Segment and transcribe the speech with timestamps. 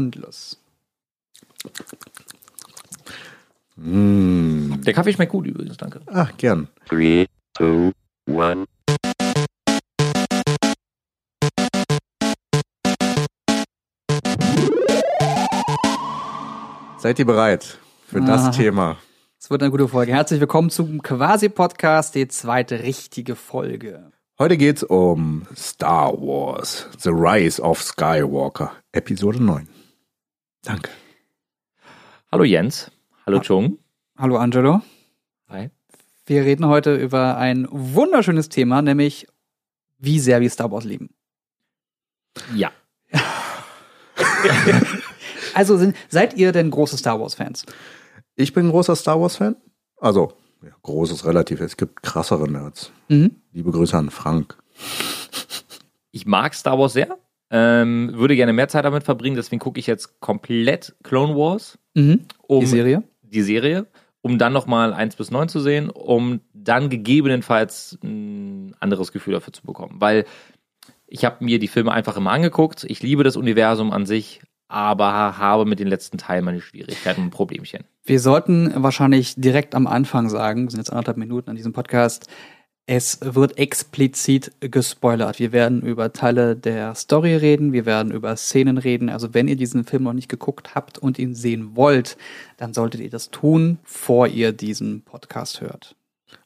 [0.00, 0.58] und los.
[3.76, 4.80] Mm.
[4.82, 6.00] Der Kaffee schmeckt gut übrigens, danke.
[6.06, 6.68] Ach, gern.
[6.88, 7.92] Three, two,
[8.26, 8.64] one.
[16.98, 18.50] Seid ihr bereit für das Ah.
[18.50, 18.98] Thema?
[19.38, 20.12] Es wird eine gute Folge.
[20.12, 24.12] Herzlich willkommen zum Quasi-Podcast, die zweite richtige Folge.
[24.38, 29.66] Heute geht's um Star Wars, The Rise of Skywalker, Episode 9.
[30.62, 30.90] Danke.
[32.30, 32.90] Hallo Jens.
[33.26, 33.78] Hallo Chung.
[34.16, 34.82] Hallo Angelo.
[35.48, 35.70] Hi.
[36.26, 39.26] Wir reden heute über ein wunderschönes Thema, nämlich
[39.98, 41.10] wie sehr wir Star Wars lieben.
[42.54, 42.70] Ja.
[45.52, 47.66] Also sind, seid ihr denn große Star Wars-Fans?
[48.36, 49.56] Ich bin ein großer Star Wars-Fan.
[49.96, 50.32] Also,
[50.62, 51.60] ja, groß ist relativ.
[51.60, 52.92] Es gibt krassere Nerds.
[53.08, 53.36] Mhm.
[53.52, 54.56] Liebe Grüße an Frank.
[56.12, 57.18] Ich mag Star Wars sehr.
[57.50, 62.20] Ähm, würde gerne mehr Zeit damit verbringen, deswegen gucke ich jetzt komplett Clone Wars, Mhm.
[62.46, 63.02] um Die Serie?
[63.22, 63.86] die Serie,
[64.22, 69.52] um dann nochmal 1 bis 9 zu sehen, um dann gegebenenfalls ein anderes Gefühl dafür
[69.52, 69.96] zu bekommen.
[69.98, 70.24] Weil
[71.06, 72.84] ich habe mir die Filme einfach immer angeguckt.
[72.84, 77.30] Ich liebe das Universum an sich, aber habe mit den letzten Teilen meine Schwierigkeiten und
[77.30, 77.82] Problemchen.
[78.04, 82.28] Wir sollten wahrscheinlich direkt am Anfang sagen, wir sind jetzt anderthalb Minuten an diesem Podcast,
[82.86, 85.38] es wird explizit gespoilert.
[85.38, 89.08] Wir werden über Teile der Story reden, wir werden über Szenen reden.
[89.08, 92.16] Also wenn ihr diesen Film noch nicht geguckt habt und ihn sehen wollt,
[92.56, 95.94] dann solltet ihr das tun, bevor ihr diesen Podcast hört.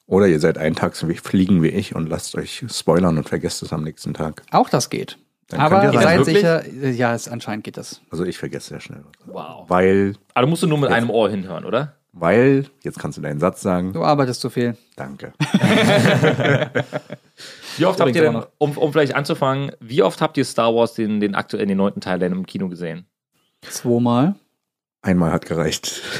[0.06, 3.28] Oder ihr seid einen Tag so wie fliegen wie ich und lasst euch spoilern und
[3.28, 4.42] vergesst es am nächsten Tag.
[4.50, 5.18] Auch das geht.
[5.48, 6.36] Dann Aber ihr seid Wirklich?
[6.36, 8.00] sicher, ja, es, anscheinend geht das.
[8.10, 9.04] Also ich vergesse sehr schnell.
[9.26, 9.68] Wow.
[9.68, 11.96] Weil, Aber du musst du nur mit einem Ohr hinhören, oder?
[12.16, 13.92] Weil, jetzt kannst du deinen Satz sagen.
[13.92, 14.76] Du arbeitest zu viel.
[14.94, 15.32] Danke.
[17.76, 20.94] Wie oft habt ihr denn, um, um vielleicht anzufangen, wie oft habt ihr Star Wars
[20.94, 23.06] den, den aktuellen, den neunten Teil denn im Kino gesehen?
[23.62, 24.36] Zweimal.
[25.02, 26.00] Einmal hat gereicht.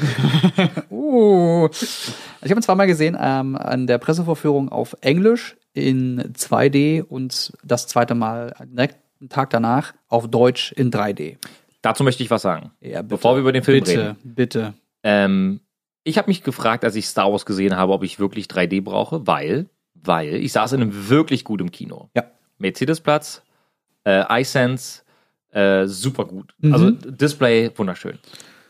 [0.91, 1.69] Uh.
[1.71, 7.87] Ich habe ihn zweimal gesehen ähm, an der Pressevorführung auf Englisch in 2D und das
[7.87, 11.37] zweite Mal direkt einen Tag danach auf Deutsch in 3D.
[11.83, 12.73] Dazu möchte ich was sagen.
[12.81, 13.15] Ja, bitte.
[13.15, 14.17] Bevor wir über den Film bitte, reden.
[14.25, 14.75] bitte.
[15.03, 15.61] Ähm,
[16.05, 19.27] ich habe mich gefragt, als ich Star Wars gesehen habe, ob ich wirklich 3D brauche,
[19.27, 22.11] weil, weil ich saß in einem wirklich gutem Kino.
[22.15, 22.25] Ja.
[22.59, 23.43] Mercedesplatz,
[24.05, 25.03] äh, iSense,
[25.51, 26.55] äh, super gut.
[26.59, 26.73] Mhm.
[26.73, 28.19] Also Display wunderschön.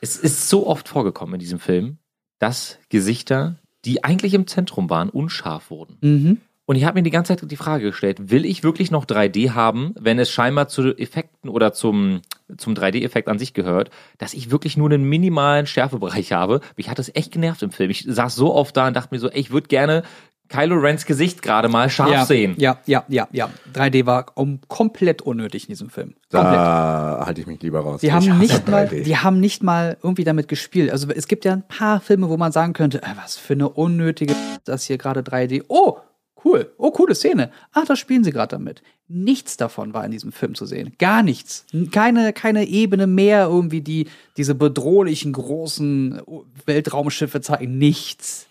[0.00, 1.98] Es ist so oft vorgekommen in diesem Film,
[2.38, 5.98] dass Gesichter, die eigentlich im Zentrum waren, unscharf wurden.
[6.00, 6.40] Mhm.
[6.66, 9.50] Und ich habe mir die ganze Zeit die Frage gestellt, will ich wirklich noch 3D
[9.50, 12.22] haben, wenn es scheinbar zu Effekten oder zum,
[12.56, 16.60] zum 3D-Effekt an sich gehört, dass ich wirklich nur einen minimalen Schärfebereich habe?
[16.76, 17.91] Mich hat das echt genervt im Film.
[17.91, 20.04] Ich saß so oft da und dachte mir so, ey, ich würde gerne
[20.48, 22.54] Kylo Rens Gesicht gerade mal scharf ja, sehen.
[22.58, 23.50] Ja, ja, ja, ja.
[23.75, 26.14] 3D war um, komplett unnötig in diesem Film.
[26.31, 26.54] Komplett.
[26.54, 28.00] Da halte ich mich lieber raus.
[28.00, 29.02] Die haben nicht mal, 3D.
[29.02, 30.91] die haben nicht mal irgendwie damit gespielt.
[30.91, 33.69] Also es gibt ja ein paar Filme, wo man sagen könnte, äh, was für eine
[33.69, 35.64] unnötige, das hier gerade 3D.
[35.69, 35.98] Oh,
[36.44, 36.72] cool.
[36.78, 37.50] Oh, coole Szene.
[37.72, 38.82] Ach, da spielen sie gerade damit.
[39.09, 40.94] Nichts davon war in diesem Film zu sehen.
[40.99, 41.66] Gar nichts.
[41.93, 46.22] Keine, keine Ebene mehr irgendwie, die diese bedrohlichen großen
[46.66, 47.78] Weltraumschiffe zeigen.
[47.78, 48.47] Nichts.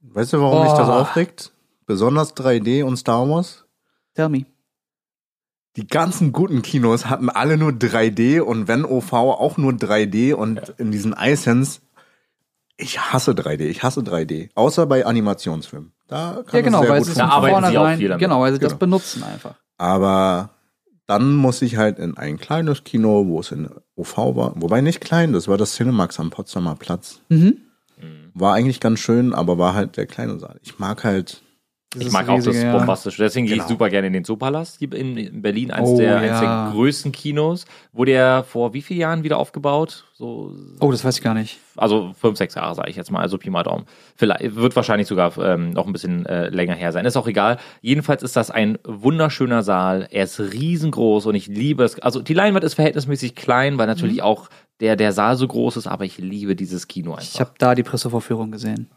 [0.00, 1.52] Weißt du, warum mich das aufregt?
[1.86, 3.64] Besonders 3D und Star Wars?
[4.14, 4.46] Tell me.
[5.76, 10.72] Die ganzen guten Kinos hatten alle nur 3D und wenn OV auch nur 3D und
[10.78, 11.80] in diesen iSense,
[12.76, 14.50] ich hasse 3D, ich hasse 3D.
[14.54, 15.92] Außer bei Animationsfilmen.
[16.08, 17.72] Da kann Ja, genau, es sehr weil gut sie es Da von arbeiten sie auch
[17.72, 18.20] vornherein, viel damit.
[18.20, 18.78] genau, weil sie das Genau.
[18.78, 19.54] benutzen einfach.
[19.78, 20.50] Aber
[21.06, 25.00] dann muss ich halt in ein kleines Kino, wo es in OV war, wobei nicht
[25.00, 27.20] klein, das war das Cinemax am Potsdamer Platz.
[27.28, 27.58] Mhm.
[28.34, 30.58] War eigentlich ganz schön, aber war halt der kleine Saal.
[30.62, 31.42] Ich mag halt, Das
[31.98, 32.76] Ich mag auch das riesige, ja.
[32.76, 33.22] Bombastische.
[33.22, 33.68] Deswegen gehe ich Genau.
[33.70, 36.64] super gerne in den Zoopalast in, in Berlin, eins, Oh, der, eins ja.
[36.66, 37.64] der größten Kinos.
[37.92, 40.04] Wurde der vor wie vielen Jahren wieder aufgebaut?
[40.12, 41.58] So, Oh, das weiß ich gar nicht.
[41.76, 43.84] also fünf, sechs Jahre, sage ich jetzt mal, also Pi mal Daumen.
[44.16, 47.06] Vielleicht, wird wahrscheinlich sogar ähm, noch ein bisschen äh, länger her sein.
[47.06, 47.56] Ist auch egal.
[47.80, 50.06] Jedenfalls ist das ein wunderschöner Saal.
[50.10, 51.98] Er ist riesengroß und ich liebe es.
[52.00, 55.86] Also die Leinwand ist verhältnismäßig klein, weil natürlich auch der, der Saal so groß ist,
[55.86, 57.22] aber ich liebe dieses Kino einfach.
[57.24, 58.90] Ich habe da die Pressevorführung gesehen.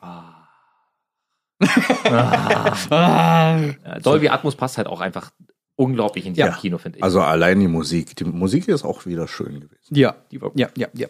[1.59, 2.73] Ja,
[4.03, 5.31] Dolby Atmos passt halt auch einfach
[5.75, 6.57] unglaublich in diesem Ja.
[6.57, 7.03] Kino, finde ich.
[7.03, 8.15] also allein die Musik.
[8.15, 9.95] Die Musik ist auch wieder schön gewesen.
[9.95, 10.59] Ja, Die war gut.
[10.59, 11.07] ja, ja, ja.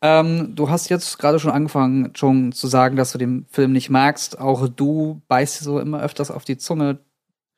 [0.00, 3.90] Ähm, du hast jetzt gerade schon angefangen, schon zu sagen, dass du den Film nicht
[3.90, 4.38] magst.
[4.38, 6.98] Auch du beißt so immer öfters auf die Zunge.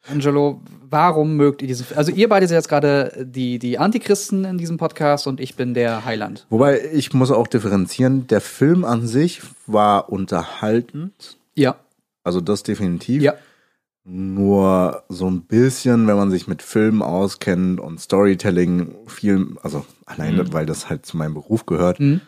[0.09, 1.99] Angelo, warum mögt ihr diesen Film?
[1.99, 5.75] Also ihr beide seid jetzt gerade die, die Antichristen in diesem Podcast und ich bin
[5.75, 6.47] der Heiland.
[6.49, 11.75] Wobei ich muss auch differenzieren, der Film an sich war unterhaltend, Ja,
[12.27, 13.23] also das definitiv.
[13.23, 13.35] ja.
[14.09, 20.45] Nur so ein bisschen, wenn man sich mit Filmen auskennt und Storytelling viel, also alleine,
[20.45, 20.53] Mhm.
[20.53, 22.21] weil das halt zu meinem Beruf gehört, Mhm.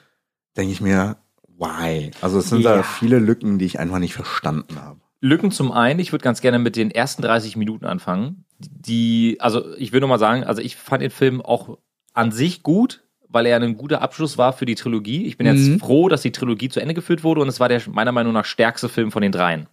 [0.56, 1.18] denke ich mir,
[1.56, 2.10] why?
[2.20, 2.82] Also es sind da Ja.
[2.82, 4.98] viele Lücken, die ich einfach nicht verstanden habe.
[5.20, 8.44] Lücken zum einen, ich würde ganz gerne mit den ersten 30 Minuten anfangen.
[8.58, 11.78] Die, also ich will nur mal sagen, also ich fand den Film auch
[12.12, 15.26] an sich gut, weil er ein guter Abschluss war für die Trilogie.
[15.26, 15.54] Ich bin Mhm.
[15.56, 18.32] jetzt froh, dass die Trilogie zu Ende geführt wurde und es war der meiner Meinung
[18.32, 19.66] nach stärkste Film von den dreien,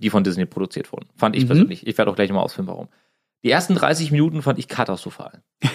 [0.00, 1.06] die von Disney produziert wurden.
[1.16, 1.48] Fand ich Mhm.
[1.48, 1.86] persönlich.
[1.86, 2.88] Ich werde auch gleich mal ausführen, warum.
[3.44, 5.42] Die ersten 30 Minuten fand ich katastrophal.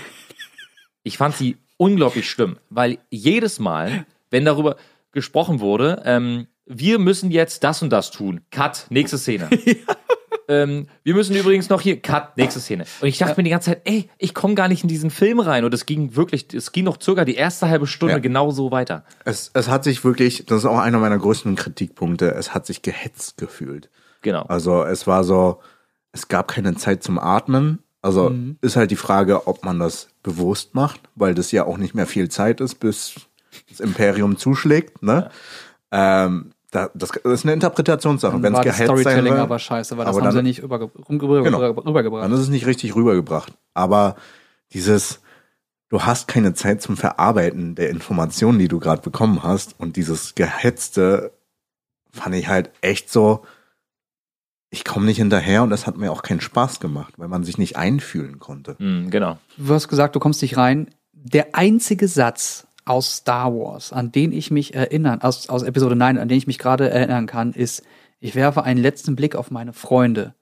[1.04, 4.76] ich fand sie unglaublich schlimm, weil jedes Mal, wenn darüber
[5.12, 8.42] gesprochen wurde, ähm, wir müssen jetzt das und das tun.
[8.52, 9.50] Cut, nächste Szene.
[10.50, 12.84] ähm, wir müssen übrigens noch hier, Cut, nächste Szene.
[13.00, 15.40] Und ich dachte mir die ganze Zeit, ey, ich komme gar nicht in diesen Film
[15.40, 15.64] rein.
[15.64, 18.20] Und es ging wirklich, es ging noch circa die erste halbe Stunde Ja.
[18.20, 19.06] genau so weiter.
[19.26, 22.82] Es, es hat sich wirklich, das ist auch einer meiner größten Kritikpunkte, es hat sich
[22.82, 23.90] gehetzt gefühlt.
[24.22, 24.42] Genau.
[24.44, 25.60] Also es war so,
[26.12, 27.80] es gab keine Zeit zum Atmen.
[28.02, 28.58] Also Mhm.
[28.62, 32.08] ist halt die Frage, ob man das bewusst macht, weil das ja auch nicht mehr
[32.08, 33.16] viel Zeit ist, bis
[33.70, 35.04] das Imperium zuschlägt.
[35.04, 35.30] Ne?
[35.92, 38.42] Ähm, da, das ist eine Interpretationssache.
[38.42, 40.38] Wenn es war das gehetzt sein Storytelling soll, aber scheiße, weil das aber haben sie
[40.38, 41.58] dann- nicht überge rüber, Genau.
[41.60, 42.24] rüber, rübergebracht.
[42.24, 43.54] dann ist es nicht richtig rübergebracht.
[43.74, 44.16] Aber
[44.74, 45.22] dieses,
[45.90, 49.80] du hast keine Zeit zum Verarbeiten der Informationen, die du gerade bekommen hast.
[49.80, 51.32] Und dieses Gehetzte
[52.12, 53.44] fand ich halt echt so,
[54.72, 57.58] ich komme nicht hinterher und das hat mir auch keinen Spaß gemacht, weil man sich
[57.58, 58.76] nicht einfühlen konnte.
[58.78, 59.40] Mm, genau.
[59.58, 60.90] Du hast gesagt, du kommst nicht rein.
[61.14, 66.18] Der einzige Satz aus Star Wars, an den ich mich erinnern, aus, aus Episode 9,
[66.18, 67.84] an den ich mich gerade erinnern kann, ist,
[68.20, 70.34] ich werfe einen letzten Blick auf meine Freunde.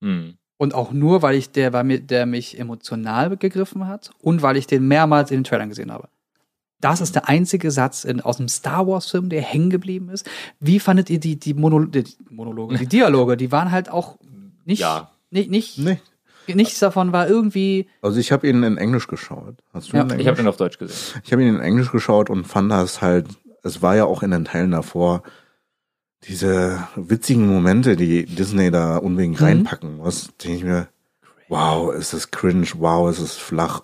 [0.00, 0.30] Mm.
[0.56, 4.56] Und auch nur, weil ich der, weil mir, der mich emotional gegriffen hat und weil
[4.56, 6.08] ich den mehrmals in den Trailern gesehen habe.
[6.80, 10.28] Das ist der einzige Satz in, aus einem Star Wars-Film, der hängen geblieben ist.
[10.58, 13.36] Wie fandet ihr die, die, Monolo die Monologe, die Dialoge?
[13.36, 14.16] Die waren halt auch
[14.64, 15.10] nicht, Ja.
[15.30, 15.98] nicht, nicht, Nee.
[16.54, 19.56] Nichts davon war irgendwie, Also ich habe ihn in Englisch geschaut.
[19.72, 20.02] Hast du Ja.
[20.04, 20.44] ihn in Ich habe Englisch?
[20.44, 21.20] den auf Deutsch gesehen.
[21.24, 23.26] Ich habe ihn in Englisch geschaut und fand das halt,
[23.62, 25.22] es war ja auch in den Teilen davor,
[26.24, 29.44] diese witzigen Momente, die Disney da unbedingt Mhm.
[29.46, 30.88] reinpacken muss, denke ich mir,
[31.48, 33.82] wow, ist es cringe, wow, ist es flach.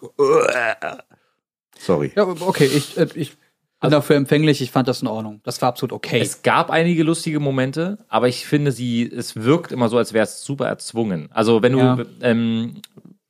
[1.79, 2.13] Sorry.
[2.15, 3.37] Ja, okay, ich, äh, ich
[3.83, 5.41] bin dafür empfänglich, ich fand das in Ordnung.
[5.45, 6.21] Das war absolut okay.
[6.21, 10.25] Es gab einige lustige Momente, aber ich finde, sie, es wirkt immer so, als wäre
[10.25, 11.29] es super erzwungen.
[11.33, 11.99] Also wenn du, Ja.
[12.23, 12.77] ähm,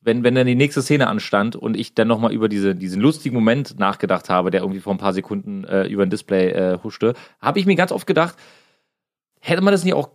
[0.01, 3.35] wenn, wenn dann die nächste Szene anstand und ich dann nochmal über diese, diesen lustigen
[3.35, 7.13] Moment nachgedacht habe, der irgendwie vor ein paar Sekunden äh, über ein Display äh, huschte,
[7.41, 8.35] habe ich mir ganz oft gedacht,
[9.45, 10.09] hätte man das nicht auch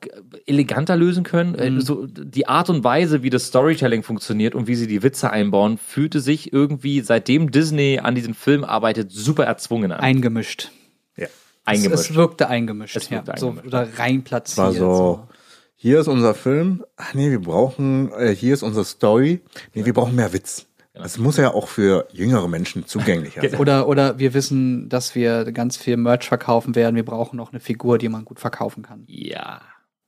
[0.47, 1.55] eleganter lösen können?
[1.55, 1.81] Äh, Mhm.
[1.83, 5.77] So, die Art und Weise, wie das Storytelling funktioniert und wie sie die Witze einbauen,
[5.77, 10.01] fühlte sich irgendwie, seitdem Disney an diesem Film arbeitet, super erzwungen an.
[10.01, 10.71] eingemischt.
[11.17, 11.27] Ja.
[11.67, 12.01] Eingemischt.
[12.05, 12.97] Es, es wirkte eingemischt.
[12.97, 13.37] Es wirkte ja.
[13.37, 13.67] So, eingemischt.
[13.69, 14.59] oder rein platziert.
[14.59, 15.29] war so,
[15.77, 19.43] hier ist unser Film, ach nee, wir brauchen, äh, hier ist unsere Story,
[19.75, 20.65] nee, wir brauchen mehr Witz.
[21.03, 23.59] Das muss ja auch für jüngere Menschen zugänglicher sein.
[23.61, 26.97] Oder, oder wir wissen, dass wir ganz viel Merch verkaufen werden.
[26.97, 29.05] Wir brauchen noch eine Figur, die man gut verkaufen kann.
[29.07, 29.61] ja.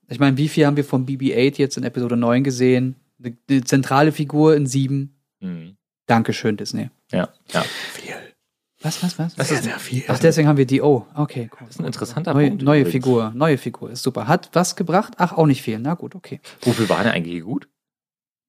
[0.09, 2.97] Ich meine, wie viel haben wir von BB-8 jetzt in Episode 9 gesehen?
[3.23, 5.15] Eine, eine zentrale Figur in 7.
[5.39, 5.77] Mhm.
[6.05, 6.89] Dankeschön, Disney.
[7.13, 7.61] Ja, ja.
[7.93, 8.15] Viel.
[8.81, 9.35] Was, was, was?
[9.35, 10.03] Das ist sehr viel.
[10.09, 10.81] Ach, deswegen haben wir die.
[10.81, 11.59] Oh, okay, cool.
[11.67, 12.63] Das ist ein interessanter Neue, Punkt.
[12.63, 12.91] neue übrigens.
[13.05, 14.27] Figur, neue Figur, ist super.
[14.27, 15.13] Hat was gebracht?
[15.15, 15.79] Ach, auch nicht viel.
[15.79, 16.41] Na gut, okay.
[16.63, 17.69] Wofür war der eigentlich gut?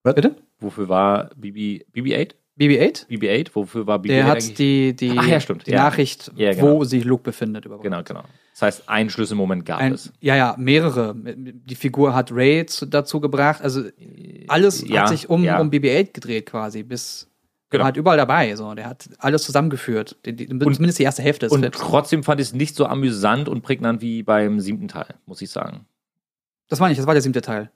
[0.03, 0.37] Bitte?
[0.61, 2.33] Wofür war BB, BB-8?
[2.59, 3.09] BB-8?
[3.09, 3.49] BB-8?
[3.55, 4.55] Wofür war BB-8 Der hat eigentlich?
[4.55, 5.67] die, die, Ach ja, stimmt.
[5.67, 5.85] die Ja.
[5.85, 6.77] Nachricht, Ja, genau.
[6.79, 7.85] wo sich Luke befindet, überbracht.
[7.85, 8.23] Genau, genau.
[8.53, 10.13] Das heißt, einen Schlüsselmoment gab Ein, es.
[10.21, 11.15] ja, ja, mehrere.
[11.17, 13.63] Die Figur hat Ray zu, dazu gebracht.
[13.63, 13.85] Also
[14.49, 16.83] alles hat sich um, um BB-8 gedreht quasi.
[16.83, 17.29] Bis
[17.71, 17.85] Genau.
[17.85, 18.55] halt überall dabei.
[18.55, 18.75] So.
[18.75, 20.19] Der hat alles zusammengeführt.
[20.27, 21.79] Die, die, zumindest die erste Hälfte des Und Films.
[21.79, 25.49] trotzdem fand ich es nicht so amüsant und prägnant wie beim siebten Teil, muss ich
[25.49, 25.87] sagen.
[26.69, 27.71] Das war nicht, das war der siebte Teil.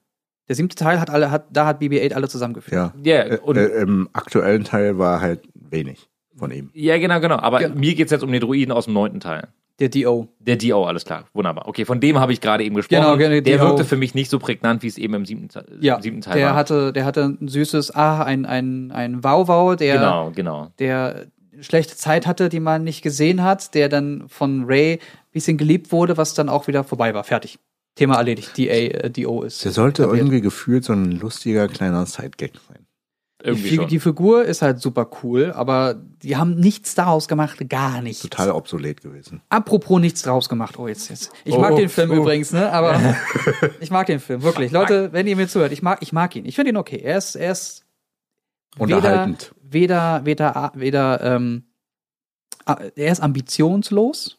[0.48, 2.74] Der siebte Teil hat alle, hat, da hat BB-8 alle zusammengeführt.
[2.74, 2.92] Ja.
[3.02, 6.70] Ja, Äh, und, äh, Im aktuellen Teil war halt wenig von ihm.
[6.74, 7.36] ja genau, genau.
[7.36, 7.74] Aber Genau.
[7.74, 9.48] mir geht es jetzt um den Druiden aus dem neunten Teil.
[9.78, 10.28] Der DO.
[10.38, 11.24] Der Dio, alles klar.
[11.34, 11.68] Wunderbar.
[11.68, 13.02] Okay, von dem habe ich gerade eben gesprochen.
[13.02, 15.66] Genau, genau, der wirkte für mich nicht so prägnant, wie es eben im siebten, Teil-
[15.80, 16.54] Ja, im siebten Teil der war.
[16.54, 20.68] hatte, der hatte ein süßes, ah, ein, ein, ein Wow-Wow, der, genau, genau.
[20.78, 21.26] der
[21.60, 24.98] schlechte Zeit hatte, die man nicht gesehen hat, der dann von Ray ein
[25.32, 27.24] bisschen geliebt wurde, was dann auch wieder vorbei war.
[27.24, 27.58] Fertig.
[27.96, 28.56] Thema erledigt.
[28.56, 29.64] DA, äh, DO ist.
[29.64, 30.22] Der sollte etabliert.
[30.24, 32.86] irgendwie gefühlt so ein lustiger kleiner Sidegag sein.
[33.42, 33.88] Die, Irgendwie Fi- schon.
[33.88, 38.22] die Figur ist halt super cool, aber die haben nichts daraus gemacht, gar nichts.
[38.22, 39.42] Total obsolet gewesen.
[39.50, 40.78] Apropos nichts draus gemacht.
[40.78, 41.32] Oh, jetzt, jetzt.
[41.44, 42.14] Ich Oh, mag oh, den Film oh.
[42.14, 42.72] übrigens, ne?
[42.72, 42.98] Aber
[43.80, 44.72] ich mag den Film, wirklich.
[44.72, 46.44] Leute, wenn ihr mir zuhört, ich mag, ich mag ihn.
[46.46, 46.98] Ich finde ihn okay.
[46.98, 47.84] Er ist, er ist
[48.78, 49.54] Unterhaltend.
[49.62, 51.64] weder, weder, weder, ähm,
[52.64, 54.38] ah, er ist ambitionslos,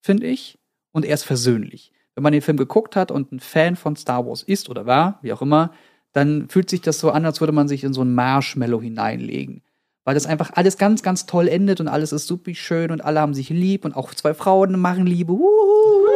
[0.00, 0.58] finde ich,
[0.92, 1.92] und er ist versöhnlich.
[2.14, 5.18] Wenn man den Film geguckt hat und ein Fan von Star Wars ist oder war,
[5.22, 5.72] wie auch immer,
[6.12, 9.62] dann fühlt sich das so an, als würde man sich in so ein Marshmallow hineinlegen.
[10.04, 13.20] Weil das einfach alles ganz, ganz toll endet und alles ist super schön und alle
[13.20, 15.32] haben sich lieb und auch zwei Frauen machen Liebe.
[15.32, 16.08] Wuhu,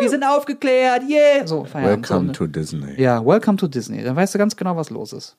[0.00, 1.46] wir sind aufgeklärt, yeah.
[1.46, 2.10] So, Feierabend.
[2.10, 2.32] Welcome ne?
[2.32, 3.00] to Disney.
[3.00, 4.02] Ja, welcome to Disney.
[4.02, 5.38] Dann weißt du ganz genau, was los ist.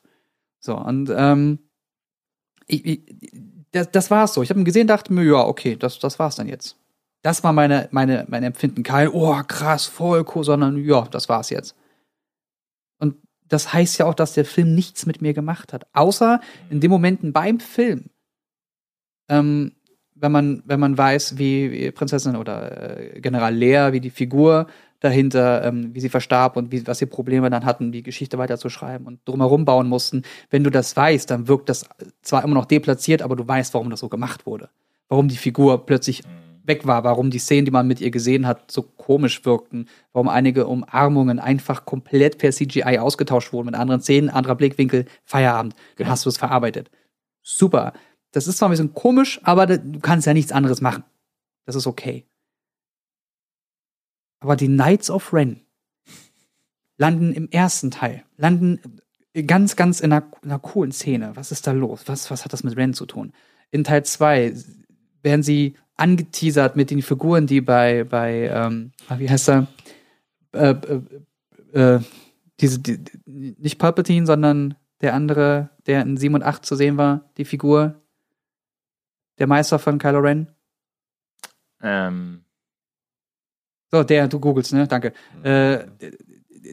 [0.60, 1.60] So, und ähm,
[2.68, 3.02] ich, ich,
[3.72, 4.44] das, das war's so.
[4.44, 6.79] Ich habe ihn gesehen, dachte mir, ja, okay, das, das war's dann jetzt.
[7.22, 8.84] Das war meine, meine, mein Empfinden.
[8.84, 11.76] Kein, oh, krass, voll cool, sondern ja, das war's jetzt.
[12.98, 13.16] Und
[13.48, 15.88] das heißt ja auch, dass der Film nichts mit mir gemacht hat.
[15.94, 18.10] Außer in den Momenten beim Film.
[19.28, 19.74] Ähm,
[20.16, 24.68] wenn man, wenn man weiß, wie, wie Prinzessin oder äh, General Lea, wie die Figur
[25.00, 29.08] dahinter, ähm, wie sie verstarb und wie, was sie Probleme dann hatten, die Geschichte weiterzuschreiben
[29.08, 30.24] und drumherum bauen mussten.
[30.50, 31.86] Wenn du das weißt, dann wirkt das
[32.22, 34.70] zwar immer noch deplatziert, aber du weißt, warum das so gemacht wurde.
[35.08, 36.24] Warum die Figur plötzlich
[36.70, 40.30] weg war, warum die Szenen, die man mit ihr gesehen hat, so komisch wirkten, warum
[40.30, 45.76] einige Umarmungen einfach komplett per CGI ausgetauscht wurden mit anderen Szenen, anderer Blickwinkel, Feierabend.
[45.98, 46.90] Dann hast du es verarbeitet.
[47.42, 47.92] Super.
[48.32, 51.04] Das ist zwar ein bisschen komisch, aber du kannst ja nichts anderes machen.
[51.66, 52.26] Das ist okay.
[54.40, 55.62] Aber die Knights of Ren
[56.98, 58.80] landen im ersten Teil, landen
[59.48, 61.32] ganz, ganz in einer, in einer coolen Szene.
[61.36, 62.04] Was ist da los?
[62.06, 63.34] Was, was hat das mit Ren zu tun?
[63.72, 64.54] In Teil 2
[65.22, 69.68] werden sie angeteasert mit den Figuren, die bei, bei ähm, ah, wie heißt er?
[70.54, 70.76] Äh,
[71.74, 72.00] äh, äh,
[72.60, 77.30] diese, die, nicht Palpatine, sondern der andere, der in 7 und 8 zu sehen war,
[77.38, 78.02] die Figur,
[79.38, 80.48] der Meister von Kylo Ren.
[81.82, 82.44] Ähm,
[83.92, 84.88] So, der, du googelst, ne?
[84.88, 85.14] Danke.
[85.44, 85.86] Äh,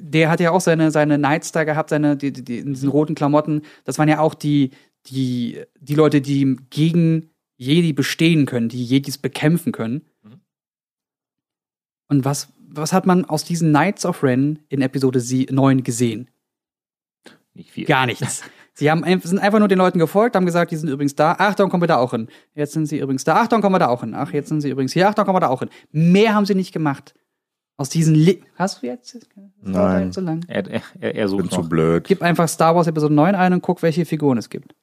[0.01, 2.91] der hat ja auch seine, seine Knights da gehabt, seine, die, die, die, in diesen
[2.91, 3.63] roten Klamotten.
[3.85, 4.71] Das waren ja auch die,
[5.07, 10.03] die, die Leute, die gegen Jedi bestehen können, die Jedis bekämpfen können.
[10.23, 10.41] Mhm.
[12.09, 16.29] Und was, was hat man aus diesen Knights of Ren in Episode sie- 9 gesehen?
[17.55, 17.87] nicht viel.
[17.87, 18.43] Gar nichts.
[18.79, 21.33] Sie haben, sind einfach nur den Leuten gefolgt, haben gesagt, die sind übrigens da.
[21.39, 22.29] Achtung, kommen wir da auch hin.
[22.55, 23.37] Jetzt sind sie übrigens da.
[23.37, 24.13] Achtung, kommen wir da auch hin.
[24.15, 25.09] Ach, jetzt sind sie übrigens hier.
[25.09, 25.71] Achtung, kommen wir da auch hin.
[25.93, 27.15] Mehr haben sie nicht gemacht.
[27.79, 29.19] Aus diesen Li Hast du jetzt?
[29.63, 29.75] Nein.
[29.75, 30.45] halt So lang.
[30.47, 31.69] Er, er, er, er Bin sucht zu noch.
[31.71, 32.05] blöd.
[32.07, 34.75] Gib einfach Star Wars Episode 9 ein und guck, welche Figuren es gibt.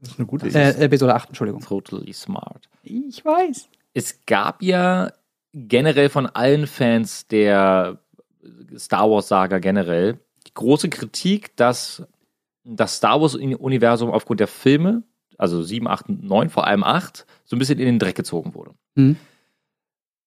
[0.00, 0.58] Das ist eine gute Idee.
[0.58, 1.60] Äh, Episode 8, Entschuldigung.
[1.62, 2.68] Totally smart.
[2.82, 3.68] Ich weiß.
[3.94, 5.12] Es gab ja
[5.52, 7.98] generell von allen Fans der
[8.76, 12.04] Star Wars-Saga generell die große Kritik, dass
[12.64, 15.02] das Star Wars-Universum aufgrund der Filme,
[15.36, 18.54] also 7, 8 und 9, vor allem 8, so ein bisschen in den Dreck gezogen
[18.54, 18.72] wurde.
[18.94, 19.16] Hm.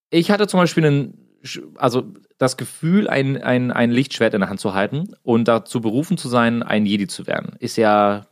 [0.10, 1.28] Ich hatte zum Beispiel einen,
[1.75, 2.04] also
[2.38, 6.28] das Gefühl, ein, ein, ein Lichtschwert in der Hand zu halten und dazu berufen zu
[6.28, 8.25] sein, ein Jedi zu werden, ist ja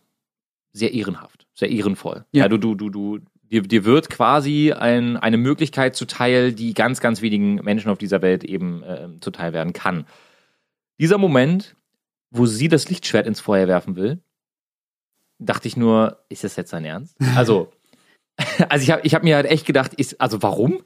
[0.72, 2.26] sehr ehrenhaft, sehr ehrenvoll.
[2.32, 2.44] Ja.
[2.44, 7.00] Ja, du, du, du, du, dir, dir wird quasi ein, eine Möglichkeit zuteil, die ganz,
[7.00, 10.06] ganz wenigen Menschen auf dieser Welt eben äh, zuteil werden kann.
[11.00, 11.76] Dieser Moment,
[12.32, 14.20] wo sie das Lichtschwert ins Feuer werfen will,
[15.40, 17.18] dachte ich nur, ist das jetzt sein Ernst?
[17.36, 17.72] Also,
[18.70, 20.84] also ich habe ich hab mir halt echt gedacht, ist, also warum?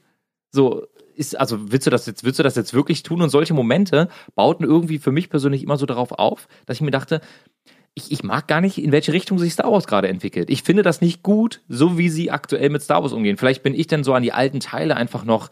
[0.50, 3.22] So, ist, also willst du das jetzt, willst du das jetzt wirklich tun?
[3.22, 6.90] Und solche Momente bauten irgendwie für mich persönlich immer so darauf auf, dass ich mir
[6.90, 7.20] dachte,
[7.94, 10.50] ich, ich mag gar nicht, in welche Richtung sich Star Wars gerade entwickelt.
[10.50, 13.36] Ich finde das nicht gut, so wie sie aktuell mit Star Wars umgehen.
[13.36, 15.48] Vielleicht bin ich denn so an die alten Teile einfach noch,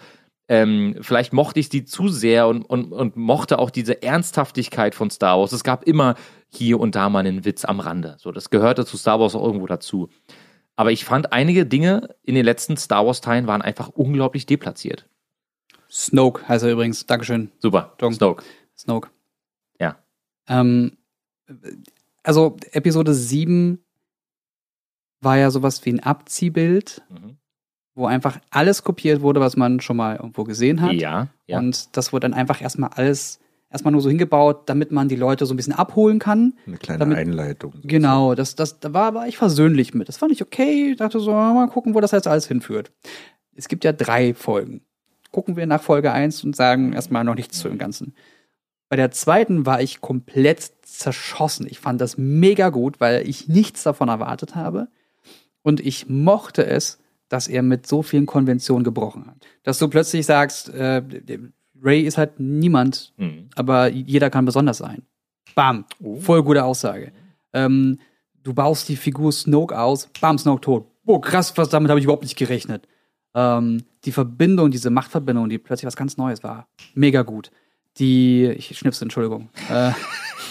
[0.48, 5.08] ähm, vielleicht mochte ich die zu sehr und, und, und mochte auch diese Ernsthaftigkeit von
[5.10, 5.52] Star Wars.
[5.52, 6.16] Es gab immer
[6.48, 8.16] hier und da mal einen Witz am Rande.
[8.18, 10.08] So, das gehörte zu Star Wars auch irgendwo dazu.
[10.74, 15.08] Aber ich fand einige Dinge in den letzten Star Wars Teilen waren einfach unglaublich deplatziert.
[15.88, 17.06] Snoke heißt er übrigens.
[17.06, 18.14] Dankeschön, Super, Dong.
[18.14, 18.42] Snoke.
[18.76, 19.10] Snoke.
[19.78, 19.96] Ja.
[20.48, 20.96] Ähm,
[22.22, 23.78] also Episode 7
[25.20, 27.36] war ja sowas wie ein Abziehbild, Mhm.
[27.94, 30.92] wo einfach alles kopiert wurde, was man schon mal irgendwo gesehen hat.
[30.94, 31.58] Ja, ja.
[31.58, 33.38] Und das wurde dann einfach erstmal alles
[33.70, 36.54] erstmal nur so hingebaut, damit man die Leute so ein bisschen abholen kann.
[36.66, 37.72] Eine kleine damit- Einleitung.
[37.84, 40.08] Genau, das, das, da war aber ich versöhnlich mit.
[40.08, 40.90] Das fand ich okay.
[40.92, 42.92] Ich dachte so, mal gucken, wo das jetzt alles hinführt.
[43.54, 44.82] Es gibt ja drei Folgen.
[45.30, 48.14] Gucken wir nach Folge 1 und sagen erstmal noch nichts zu dem Ganzen.
[48.92, 51.66] Bei der zweiten war ich komplett zerschossen.
[51.66, 54.88] Ich fand das mega gut, weil ich nichts davon erwartet habe.
[55.62, 56.98] Und ich mochte es,
[57.30, 59.46] dass er mit so vielen Konventionen gebrochen hat.
[59.62, 61.02] Dass du plötzlich sagst, äh,
[61.82, 63.48] Ray ist halt niemand, Mhm.
[63.54, 65.00] aber jeder kann besonders sein.
[65.54, 65.86] Bam.
[66.20, 67.12] Voll gute Aussage.
[67.54, 67.98] Ähm,
[68.42, 70.86] du baust die Figur Snoke aus, bam, Snoke tot.
[71.04, 72.86] Boah, krass, was damit habe ich überhaupt nicht gerechnet.
[73.34, 76.68] Ähm, die Verbindung, diese Machtverbindung, die plötzlich was ganz Neues war.
[76.94, 77.50] Mega gut.
[77.98, 79.50] Die, ich schnipse, Entschuldigung.
[79.70, 79.92] äh,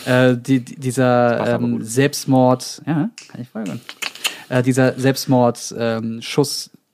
[0.05, 1.81] äh, die, die, dieser ähm.
[1.81, 3.81] Selbstmord, ja, kann ich folgen.
[4.49, 6.21] Äh, dieser Selbstmord, ähm,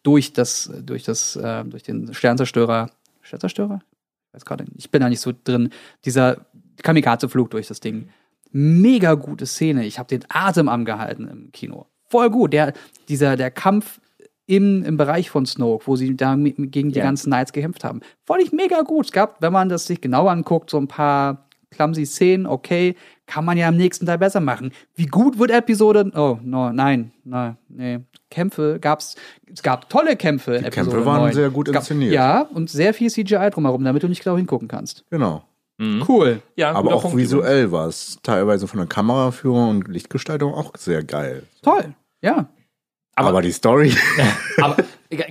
[0.04, 2.90] durch das, durch das, äh, durch den Sternzerstörer.
[3.22, 3.82] Sternzerstörer?
[4.30, 5.70] Ich weiß gerade, ich bin da nicht so drin.
[6.06, 6.46] Dieser
[6.84, 8.10] Kamikaze-Flug durch das Ding.
[8.52, 9.86] Mega gute Szene.
[9.86, 11.88] Ich habe den Atem angehalten im Kino.
[12.06, 12.54] Voll gut.
[12.54, 12.74] Der,
[13.10, 14.00] dieser, der Kampf
[14.48, 17.04] im, im Bereich von Snoke, wo sie da gegen die Ja.
[17.04, 18.00] ganzen Knights gekämpft haben.
[18.26, 19.06] Fand ich mega gut.
[19.06, 23.44] Es gab, wenn man das sich genau anguckt, so ein paar clumsy Szenen, okay, kann
[23.44, 24.72] man ja im nächsten Teil besser machen.
[24.96, 28.00] Wie gut wird Episode, oh, no, nein, nein, nee.
[28.32, 29.16] Kämpfe gab's,
[29.54, 30.56] es gab tolle Kämpfe.
[30.56, 31.34] in Die Episode Kämpfe waren 9.
[31.34, 32.14] sehr gut gab, inszeniert.
[32.14, 35.04] Ja, und sehr viel CGI drumherum, damit du nicht genau hingucken kannst.
[35.10, 35.44] Genau.
[35.80, 36.42] Cool.
[36.56, 41.04] Ja, Aber auch Punkt visuell war es teilweise von der Kameraführung und Lichtgestaltung auch sehr
[41.04, 41.44] geil.
[41.62, 41.94] Toll.
[42.22, 42.48] Ja.
[43.18, 43.94] Aber, Aber- die Story.
[44.62, 44.78] Aber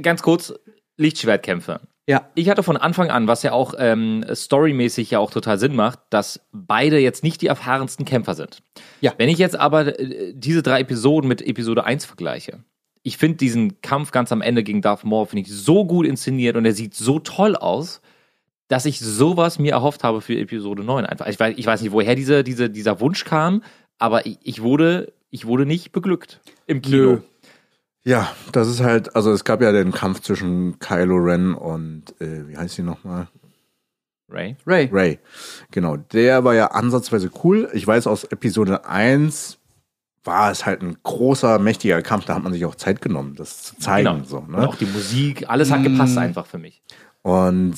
[0.03, 0.53] ganz kurz,
[0.97, 1.81] Lichtschwertkämpfe.
[2.09, 2.29] Ja.
[2.35, 5.99] Ich hatte von Anfang an, was ja auch ähm, storymäßig ja auch total Sinn macht,
[6.11, 8.63] dass beide jetzt nicht die erfahrensten Kämpfer sind.
[9.01, 9.13] Ja.
[9.19, 12.61] Wenn ich jetzt aber äh, diese drei Episoden mit Episode 1 vergleiche,
[13.03, 16.57] ich finde diesen Kampf ganz am Ende gegen Darth Maul finde ich so gut inszeniert
[16.57, 18.01] und er sieht so toll aus,
[18.69, 21.27] dass ich sowas mir erhofft habe für Episode 9 einfach.
[21.29, 23.63] Ich weiß, ich weiß nicht, woher diese, diese, dieser Wunsch kam,
[23.99, 26.97] aber ich, ich wurde ich wurde nicht beglückt im Kino.
[26.97, 27.19] Nö.
[28.07, 32.47] Ja, das ist halt, also es gab ja den Kampf zwischen Kylo Ren und, äh,
[32.49, 33.27] wie heißt sie nochmal?
[34.29, 34.57] Ray.
[34.65, 34.89] Ray.
[34.93, 35.19] Ray.
[35.73, 37.69] Genau, der war ja ansatzweise cool.
[37.73, 39.59] Ich weiß, aus Episode 1
[40.23, 42.27] war es halt ein großer, mächtiger Kampf.
[42.27, 44.09] Da hat man sich auch Zeit genommen, das zu zeigen.
[44.09, 44.25] Genau.
[44.25, 44.69] So, Und ne?
[44.69, 46.19] auch die Musik, alles hat gepasst Mm.
[46.19, 46.83] einfach für mich.
[47.23, 47.75] Und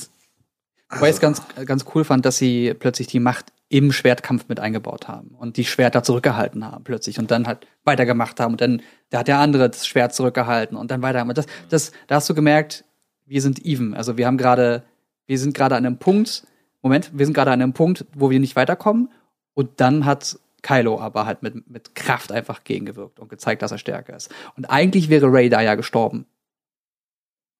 [0.91, 4.59] Wobei ich es ganz, ganz cool fand, dass sie plötzlich die Macht im Schwertkampf mit
[4.59, 8.81] eingebaut haben und die Schwerter zurückgehalten haben plötzlich und dann halt weitergemacht haben und dann
[9.11, 11.21] da hat der andere das Schwert zurückgehalten und dann weiter.
[11.21, 12.83] Und das, das, da hast du gemerkt,
[13.25, 13.93] wir sind even.
[13.93, 14.83] Also wir haben gerade,
[15.27, 16.47] wir sind gerade an einem Punkt,
[16.81, 19.11] Moment, wir sind gerade an einem Punkt, wo wir nicht weiterkommen
[19.53, 23.77] und dann hat Kylo aber halt mit, mit Kraft einfach gegengewirkt und gezeigt, dass er
[23.77, 24.33] stärker ist.
[24.57, 26.25] Und eigentlich wäre Ray da ja gestorben.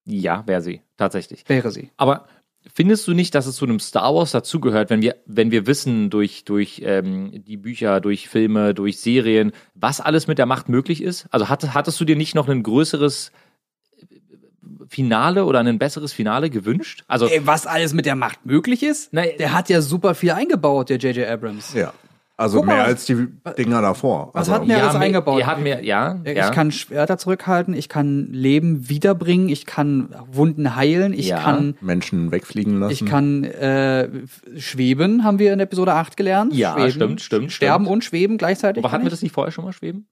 [0.05, 1.47] Ja, wäre sie, tatsächlich.
[1.47, 1.91] Wäre sie.
[1.95, 2.25] Aber
[2.73, 6.09] findest du nicht, dass es zu einem Star Wars dazugehört, wenn wir, wenn wir wissen
[6.09, 11.01] durch, durch ähm, die Bücher, durch Filme, durch Serien, was alles mit der Macht möglich
[11.01, 11.27] ist?
[11.31, 13.31] Also hattest, hattest du dir nicht noch ein größeres
[14.87, 17.03] Finale oder ein besseres Finale gewünscht?
[17.07, 19.13] Also, Ey, was alles mit der Macht möglich ist?
[19.13, 21.27] Nein, der hat ja super viel eingebaut, der J.J.
[21.27, 21.73] Abrams.
[21.73, 21.93] ja,
[22.39, 24.29] also Guck mal, mehr was- als die Dinger davor.
[24.33, 25.39] was also, hat mir- alles mir- eingebaut.
[25.39, 26.49] Ihr hat mir, ja, Ich ja.
[26.51, 31.39] kann Schwerter zurückhalten, ich kann Leben wiederbringen, ich kann Wunden heilen, ich Ja.
[31.41, 32.93] kann Menschen wegfliegen lassen.
[32.93, 34.07] ich kann äh,
[34.57, 36.53] schweben, haben wir in Episode 8 gelernt.
[36.55, 37.93] Ja, schweben, stimmt, stimmt, Sterben stimmt.
[37.93, 38.83] und schweben gleichzeitig.
[38.83, 40.07] Aber hatten wir das nicht vorher schon mal schweben?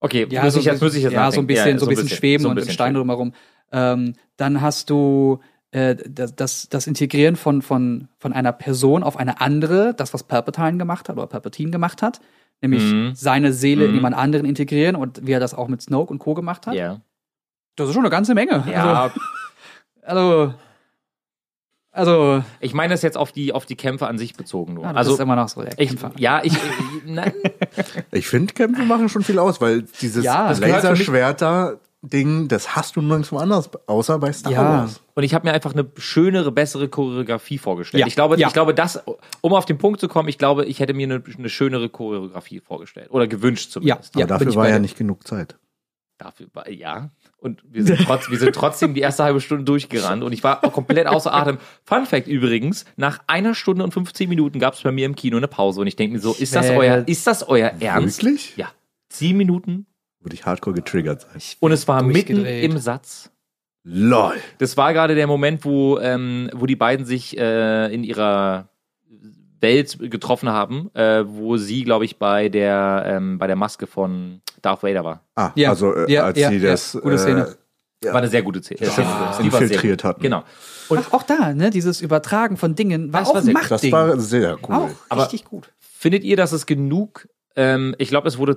[0.00, 1.86] Okay, Ja, muss so, ich jetzt, muss ich jetzt ja, so ein bisschen, Ja, so
[1.86, 3.08] ein bisschen schweben so ein und bisschen Steine schweben.
[3.08, 3.32] drumherum.
[3.70, 5.38] Ähm, dann hast du
[5.72, 10.22] äh, das, das, das Integrieren von, von, von einer Person auf eine andere, das, was
[10.22, 12.20] Palpatine gemacht hat oder Palpatine gemacht hat,
[12.60, 13.12] nämlich Mhm.
[13.14, 13.96] seine Seele in Mhm.
[13.96, 16.34] jemand anderen integrieren und wie er das auch mit Snoke und Co.
[16.34, 16.74] gemacht hat.
[16.74, 17.00] Ja.
[17.76, 18.64] Das ist schon eine ganze Menge.
[18.70, 19.10] Ja,
[20.02, 20.54] Also, also,
[21.90, 24.84] also ich meine das jetzt auf die, auf die Kämpfe an sich bezogen nur.
[24.84, 26.54] ja, das also, ist immer noch so der ich, ja, ich,
[27.06, 27.32] nein,
[28.12, 30.60] Ich finde, Kämpfe machen schon viel aus, weil dieses Ja, das
[32.02, 34.62] Laserschwerter-Ding, das hast du nirgendwo anders, außer bei Star Ja.
[34.62, 35.00] Wars.
[35.14, 38.00] Und ich habe mir einfach eine schönere, bessere Choreografie vorgestellt.
[38.00, 38.48] Ja, Ich glaube, ja.
[38.48, 39.02] ich glaube, das,
[39.40, 42.60] um auf den Punkt zu kommen, ich glaube, ich hätte mir eine, eine schönere Choreografie
[42.60, 43.10] vorgestellt.
[43.10, 44.14] Oder gewünscht zumindest.
[44.16, 45.56] Ja, Aber dafür war ja nicht genug Zeit.
[46.18, 47.10] Dafür war, ja.
[47.38, 50.62] Und wir sind, trotz, wir sind trotzdem die erste halbe Stunde durchgerannt und ich war
[50.64, 51.58] auch komplett außer Atem.
[51.82, 55.36] Fun Fact übrigens, nach einer Stunde und 15 Minuten gab es bei mir im Kino
[55.36, 58.22] eine Pause und ich denke mir so, ist das euer, ist das euer Ernst?
[58.22, 58.56] Wirklich?
[58.56, 58.68] Ja.
[59.08, 59.86] Zehn Minuten
[60.22, 61.42] Würde ich hardcore getriggert sein.
[61.60, 63.30] und es war mitten im Satz.
[63.84, 64.34] LOL.
[64.58, 68.68] Das war gerade der Moment, wo, ähm, wo die beiden sich äh, in ihrer
[69.60, 74.40] Welt getroffen haben, äh, wo sie, glaube ich, bei der, ähm, bei der Maske von
[74.60, 75.24] Darth Vader war.
[75.34, 77.56] Ah, Ja, also äh, ja, als ja, sie ja, das gute Szene.
[78.04, 78.12] Ja.
[78.12, 78.80] War eine sehr gute Szene.
[78.84, 80.20] Ja, Die infiltriert hatten.
[80.22, 80.42] Genau.
[80.88, 83.70] Und auch, auch da, ne, dieses Übertragen von Dingen war Das auch war sehr- das
[83.70, 83.92] Machtding.
[83.92, 84.74] war sehr cool.
[84.74, 85.72] auch Aber- richtig gut.
[85.78, 88.56] Findet ihr, dass es genug, ähm, ich glaube, es wurde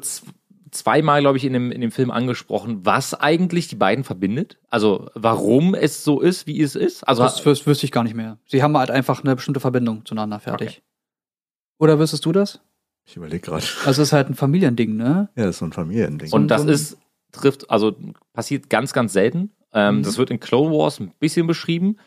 [0.76, 4.58] zweimal, glaube ich, in dem, in dem Film angesprochen, was eigentlich die beiden verbindet?
[4.70, 7.04] Also, warum es so ist, wie es ist?
[7.08, 8.38] Also, Das, das wüsste ich gar nicht mehr.
[8.48, 10.68] Sie haben halt einfach eine bestimmte Verbindung zueinander fertig.
[10.70, 10.82] Okay.
[11.80, 12.62] Oder wüsstest du das?
[13.06, 13.64] Ich überlege gerade.
[13.86, 15.30] Also es ist halt ein Familiending, ne?
[15.36, 16.32] Ja, das ist so ein Familiending.
[16.32, 16.98] und das ist,
[17.32, 17.96] trifft, also
[18.34, 19.52] passiert ganz, ganz selten.
[19.74, 20.04] Ähm, Mhm.
[20.04, 21.98] Das wird in Clone Wars ein bisschen beschrieben.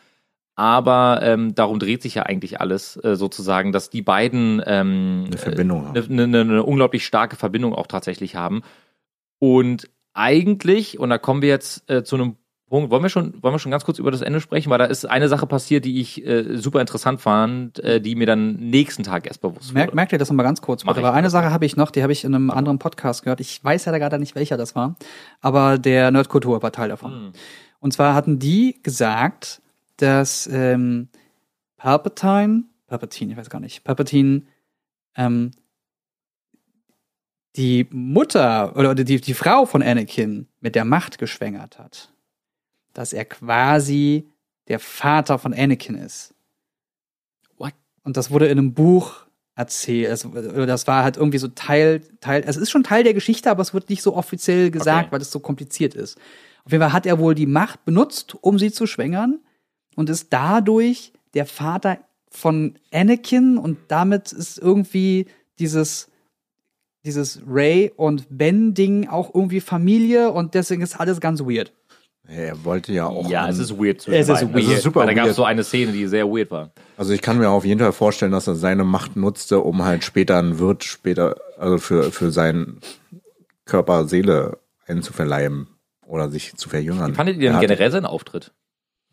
[0.59, 5.37] Aber ähm, darum dreht sich ja eigentlich alles, äh, sozusagen, dass die beiden ähm, eine
[5.37, 5.97] Verbindung haben.
[5.97, 8.63] eine, eine, eine unglaublich starke Verbindung auch tatsächlich haben.
[9.39, 12.35] Und eigentlich, und da kommen wir jetzt äh, zu einem
[12.69, 14.83] Punkt, wollen wir schon, wollen wir schon ganz kurz über das Ende sprechen, weil da
[14.83, 19.03] ist eine Sache passiert, die ich äh, super interessant fand, äh, die mir dann nächsten
[19.03, 19.95] Tag erst bewusst Merk, wurde.
[19.95, 20.85] merkt ihr das nochmal ganz kurz?
[20.85, 23.39] Weil eine Sache habe ich noch, die habe ich in einem anderen Podcast gehört.
[23.39, 24.97] Ich weiß ja gerade nicht, welcher das war,
[25.39, 27.11] aber der Nerdkultur war Teil davon.
[27.11, 27.31] Hm.
[27.79, 29.61] Und zwar hatten die gesagt,
[30.01, 31.09] dass ähm,
[31.77, 34.43] Palpatine, Palpatine, ich weiß gar nicht, Palpatine,
[35.15, 35.51] ähm,
[37.55, 42.13] die Mutter oder die, die Frau von Anakin mit der Macht geschwängert hat,
[42.93, 44.29] dass er quasi
[44.67, 46.33] der Vater von Anakin ist.
[47.57, 47.73] What?
[48.03, 50.09] Und das wurde in einem Buch erzählt.
[50.09, 53.61] Also, das war halt irgendwie so Teil, Teil, es ist schon Teil der Geschichte, aber
[53.61, 55.11] es wird nicht so offiziell gesagt, Okay.
[55.11, 56.17] weil es so kompliziert ist.
[56.63, 59.39] Auf jeden Fall hat er wohl die Macht benutzt, um sie zu schwängern
[59.99, 61.97] und ist dadurch der Vater
[62.31, 65.27] von Anakin und damit ist irgendwie
[65.59, 66.07] dieses
[67.03, 71.73] dieses Ray und Ben Ding auch irgendwie Familie und deswegen ist alles ganz weird.
[72.29, 73.29] Er wollte ja auch.
[73.29, 74.07] Ja, es ist weird.
[74.07, 74.53] Es ist beiden.
[74.53, 74.67] weird.
[74.67, 76.71] Es ist super Weil Da gab es so eine Szene, die sehr weird war.
[76.95, 80.05] Also ich kann mir auf jeden Fall vorstellen, dass er seine Macht nutzte, um halt
[80.05, 82.79] später einen Wirt später, also für, für seinen
[83.65, 85.67] Körper, Seele einzuverleiben
[86.07, 87.11] oder sich zu verjüngern.
[87.11, 88.53] Wie fandet ihr denn Er generell seinen Auftritt?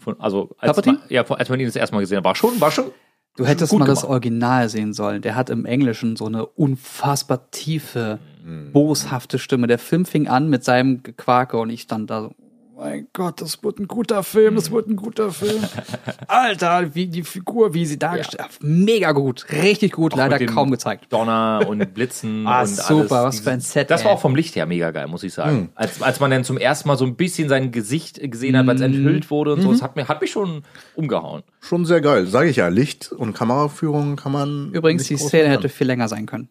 [0.06, 2.60] Von, also, als man, ja, als man ihn das erste Mal gesehen hat, war schon,
[2.60, 2.92] war schon.
[3.36, 4.10] Du hättest mal das gemacht.
[4.12, 5.20] Original sehen sollen.
[5.20, 8.70] Der hat im Englischen so eine unfassbar tiefe, Mhm.
[8.72, 9.66] boshafte Stimme.
[9.66, 12.30] Der Film fing an mit seinem Gequake und ich stand da so,
[12.76, 15.62] mein Gott, das wird ein guter Film, das wird ein guter Film.
[16.28, 20.54] Alter, wie die Figur, wie sie dargestellt Mega gut, richtig gut, Auch leider mit dem
[20.54, 21.06] kaum gezeigt.
[21.10, 23.10] Donner und Blitzen Ah, und super, alles.
[23.36, 25.56] was für ein Set, Das war auch vom Licht her mega geil, muss ich sagen.
[25.56, 25.68] Hm.
[25.74, 28.76] Als, als man dann zum ersten Mal so ein bisschen sein Gesicht gesehen hat, weil
[28.76, 28.94] es Mhm.
[28.94, 30.62] enthüllt wurde und so, das hat, mir, hat mich schon
[30.94, 31.42] umgehauen.
[31.60, 32.68] Schon sehr geil, sage ich ja.
[32.68, 34.70] Licht und Kameraführung kann man.
[34.72, 36.50] Übrigens, nicht die groß Szene hätte viel länger sein können.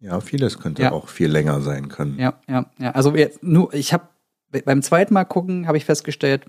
[0.00, 0.92] Ja, vieles könnte Ja.
[0.92, 2.18] auch viel länger sein können.
[2.18, 2.90] Ja, ja, ja.
[2.90, 4.08] Also jetzt, nur, ich habe
[4.64, 6.44] beim zweiten Mal gucken, habe ich festgestellt,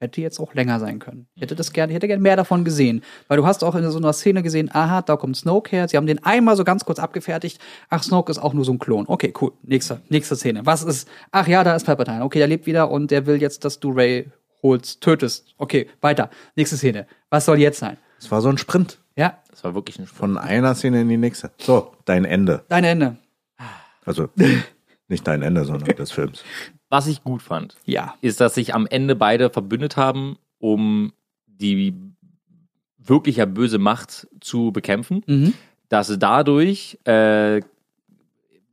[0.00, 1.28] hätte jetzt auch länger sein können.
[1.36, 3.02] Ich hätte das gerne, ich hätte gerne mehr davon gesehen.
[3.28, 5.86] Weil du hast auch in so einer Szene gesehen, aha, da kommt Snoke her.
[5.86, 7.60] Sie haben den einmal so ganz kurz abgefertigt.
[7.88, 9.04] Ach, Snoke ist auch nur so ein Klon.
[9.06, 9.52] Okay, cool.
[9.62, 10.66] Nächste, nächste Szene.
[10.66, 11.08] Was ist?
[11.30, 12.24] Ach ja, da ist Palpatine.
[12.24, 14.26] Okay, der lebt wieder und der will jetzt, dass du Ray
[14.62, 15.54] holst, tötest.
[15.58, 16.30] Okay, weiter.
[16.56, 17.06] Nächste Szene.
[17.30, 17.96] Was soll jetzt sein?
[18.18, 20.34] Es war so ein Sprint Ja, Das war wirklich ein Sprung.
[20.34, 21.50] von einer Szene in die nächste.
[21.58, 22.64] So, dein Ende.
[22.68, 23.16] dein Ende.
[24.04, 24.28] Also
[25.06, 26.42] nicht dein Ende, sondern des Films.
[26.92, 28.14] Was ich gut fand, Ja.
[28.20, 31.14] ist, dass sich am Ende beide verbündet haben, um
[31.46, 31.94] die
[32.98, 35.22] wirklich ja böse Macht zu bekämpfen.
[35.26, 35.54] Mhm.
[35.88, 37.60] dass dadurch äh,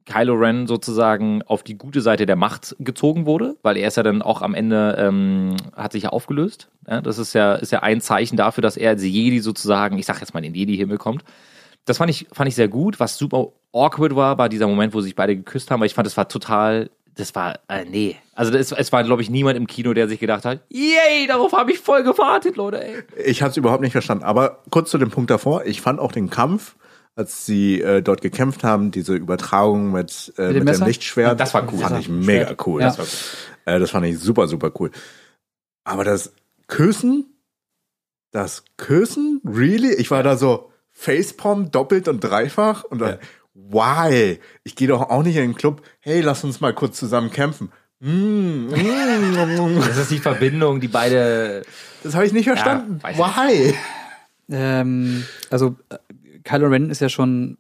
[0.06, 4.04] Kylo Ren sozusagen auf die gute Seite der Macht gezogen wurde, weil er ist ja
[4.04, 6.70] dann auch am Ende, ähm, hat sich ja aufgelöst.
[6.90, 10.06] Ja, das ist ja, ist ja ein Zeichen dafür, dass er als Jedi sozusagen, ich
[10.06, 11.24] sag jetzt mal, in den Jedi-Himmel kommt.
[11.86, 13.00] Das fand ich, fand ich sehr gut.
[13.00, 16.06] Was super awkward war, war dieser Moment, wo sich beide geküsst haben, weil ich fand,
[16.08, 18.16] das war total, das war, äh, nee.
[18.34, 21.52] Also das, es war, glaube ich, niemand im Kino, der sich gedacht hat, yay, darauf
[21.52, 23.04] habe ich voll gewartet, Leute, ey.
[23.26, 24.24] Ich habe es überhaupt nicht verstanden.
[24.24, 25.66] Aber kurz zu dem Punkt davor.
[25.66, 26.76] Ich fand auch den Kampf,
[27.16, 31.40] als sie äh, dort gekämpft haben, diese Übertragung mit, äh, dem mit dem Lichtschwert.
[31.40, 31.80] Das war cool.
[31.80, 32.26] Fand ich Schwert.
[32.26, 32.82] mega cool.
[32.82, 32.88] Ja.
[32.88, 32.98] Das,
[33.66, 34.92] war, äh, das fand ich super, super cool.
[35.84, 36.34] Aber das
[36.68, 37.26] Küssen,
[38.32, 39.94] das Küssen, really?
[39.96, 43.20] Ich war da so Facepalm doppelt und dreifach und dann,
[43.70, 44.40] why?
[44.64, 47.72] Ich gehe doch auch nicht in den Club, hey, lass uns mal kurz zusammen kämpfen.
[48.00, 51.64] Mm, mm, Das ist die Verbindung, die beide
[52.04, 53.02] das habe ich nicht verstanden.
[53.12, 53.74] ich why?
[54.52, 55.98] Ähm, also äh,
[56.44, 57.58] Kylo Ren ist ja schon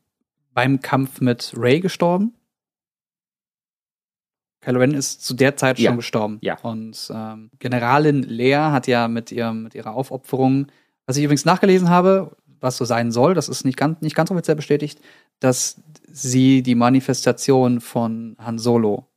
[0.53, 2.33] beim Kampf mit Ray gestorben.
[4.61, 5.89] Kylo Ren ist zu der Zeit Ja.
[5.91, 6.37] schon gestorben.
[6.41, 6.57] Ja.
[6.61, 10.67] Und ähm, Generalin Leia hat ja mit, ihrem, mit ihrer Aufopferung,
[11.05, 14.31] was ich übrigens nachgelesen habe, was so sein soll, das ist nicht ganz, nicht ganz
[14.31, 14.99] offiziell bestätigt,
[15.39, 19.07] dass sie die Manifestation von Han Solo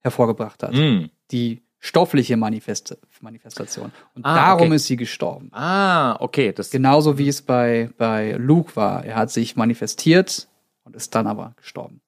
[0.00, 0.74] hervorgebracht hat.
[0.74, 1.06] Mm.
[1.30, 3.92] Die stoffliche Manifest Manifestation.
[4.14, 4.76] Und Ah, darum okay.
[4.76, 5.50] ist sie gestorben.
[5.52, 6.52] Ah, okay.
[6.52, 9.04] Das, Genauso wie es bei, bei Luke war.
[9.04, 10.48] Er hat sich manifestiert
[10.84, 12.00] und ist dann aber gestorben,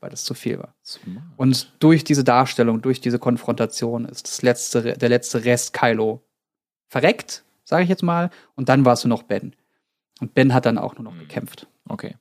[0.00, 0.74] weil das zu viel war.
[1.36, 6.22] Und durch diese Darstellung, durch diese Konfrontation ist das letzte, der letzte Rest Kylo
[6.88, 8.30] verreckt, sage ich jetzt mal.
[8.54, 9.54] Und dann warst du noch Ben.
[10.20, 11.20] Und Ben hat dann auch nur noch Mhm.
[11.20, 11.66] gekämpft.
[11.88, 12.16] Okay.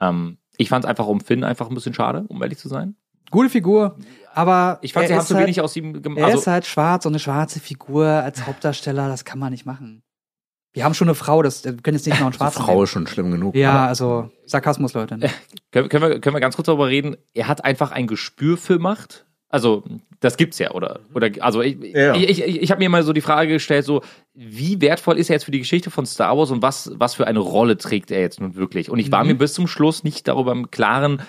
[0.00, 2.96] Ähm, ich fand es einfach um Finn einfach ein bisschen schade, um ehrlich zu sein.
[3.30, 3.96] Gute Figur,
[4.34, 6.18] aber Ich fand, er sie haben ist zu halt, wenig aus ihm gemacht.
[6.18, 9.64] Er Also, ist halt schwarz und eine schwarze Figur als Hauptdarsteller, das kann man nicht
[9.64, 10.02] machen.
[10.74, 12.72] Wir haben schon eine Frau, das wir können jetzt nicht noch einen Die Schwarzen Frau
[12.72, 12.84] nehmen.
[12.84, 13.54] ist schon schlimm genug.
[13.54, 15.18] Ja, also Sarkasmus, Leute.
[15.70, 17.16] können, können, wir, können wir ganz kurz darüber reden?
[17.34, 19.26] Er hat einfach ein Gespür für Macht.
[19.52, 19.84] Also,
[20.20, 21.00] das gibt's ja, oder?
[21.14, 22.14] oder also, ich, Ja.
[22.16, 24.02] ich, ich, ich habe mir mal so die Frage gestellt, so,
[24.34, 27.26] wie wertvoll ist er jetzt für die Geschichte von Star Wars und was, was für
[27.26, 28.90] eine Rolle trägt er jetzt nun wirklich?
[28.90, 29.28] Und ich war Mhm.
[29.30, 31.20] mir bis zum Schluss nicht darüber im Klaren,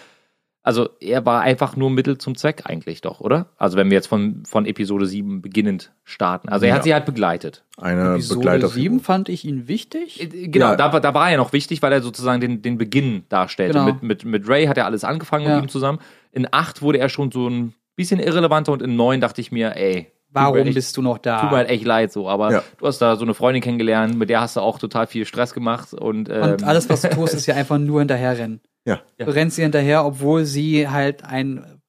[0.65, 3.49] also, er war einfach nur Mittel zum Zweck eigentlich doch, oder?
[3.57, 6.47] Also, wenn wir jetzt von, von Episode 7 beginnend starten.
[6.47, 6.75] Also, er Ja.
[6.75, 7.65] hat sie halt begleitet.
[7.75, 8.81] Eine Episode Begleiterfigur.
[8.83, 10.21] 7 fand ich ihn wichtig.
[10.23, 10.75] Äh, Genau, Ja.
[10.77, 13.73] da, war- da war er ja noch wichtig, weil er sozusagen den, den Beginn darstellte.
[13.79, 13.85] Genau.
[13.91, 15.55] Mit, mit, mit Ray hat er alles angefangen Ja.
[15.55, 15.99] mit ihm zusammen.
[16.31, 19.75] In 8 wurde er schon so ein bisschen irrelevanter und in 9 dachte ich mir,
[19.75, 21.41] ey, Warum echt- bist du noch da?
[21.41, 22.63] Tut mir halt echt leid so, aber Ja.
[22.79, 25.53] du hast da so eine Freundin kennengelernt, mit der hast du auch total viel Stress
[25.53, 28.59] gemacht und, ähm, Und alles, was du tust, ist ja einfach nur hinterherrennen.
[28.85, 29.01] Ja.
[29.19, 29.25] Ja.
[29.25, 31.79] Du rennst ihr hinterher, obwohl sie halt ein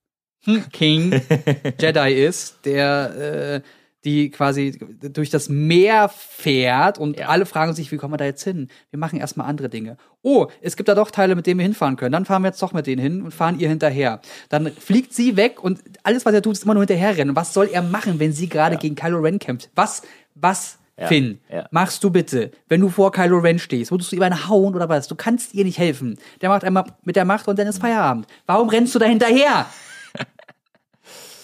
[0.44, 1.22] hm, King
[1.80, 3.68] Jedi ist, der äh,
[4.04, 7.28] die quasi durch das Meer fährt und Ja.
[7.28, 8.68] alle fragen sich, wie kommen wir da jetzt hin?
[8.90, 9.96] Wir machen erstmal andere Dinge.
[10.22, 12.12] Oh, es gibt da doch Teile, mit denen wir hinfahren können.
[12.12, 14.20] Dann fahren wir jetzt doch mit denen hin und fahren ihr hinterher.
[14.48, 17.30] Dann fliegt sie weg und alles, was er tut, ist immer nur hinterherrennen.
[17.30, 19.70] Und was soll er machen, wenn sie gerade gegen Kylo Ren kämpft?
[19.74, 20.02] Was,
[20.34, 21.08] was, Ja.
[21.08, 21.66] Finn, Ja.
[21.72, 23.90] machst du bitte, wenn du vor Kylo Ren stehst?
[23.90, 25.08] Würdest du ihm einen hauen oder was?
[25.08, 26.18] Du kannst ihr nicht helfen.
[26.40, 28.26] Der macht einmal mit der Macht und dann ist Feierabend.
[28.46, 29.66] Warum rennst du da hinterher?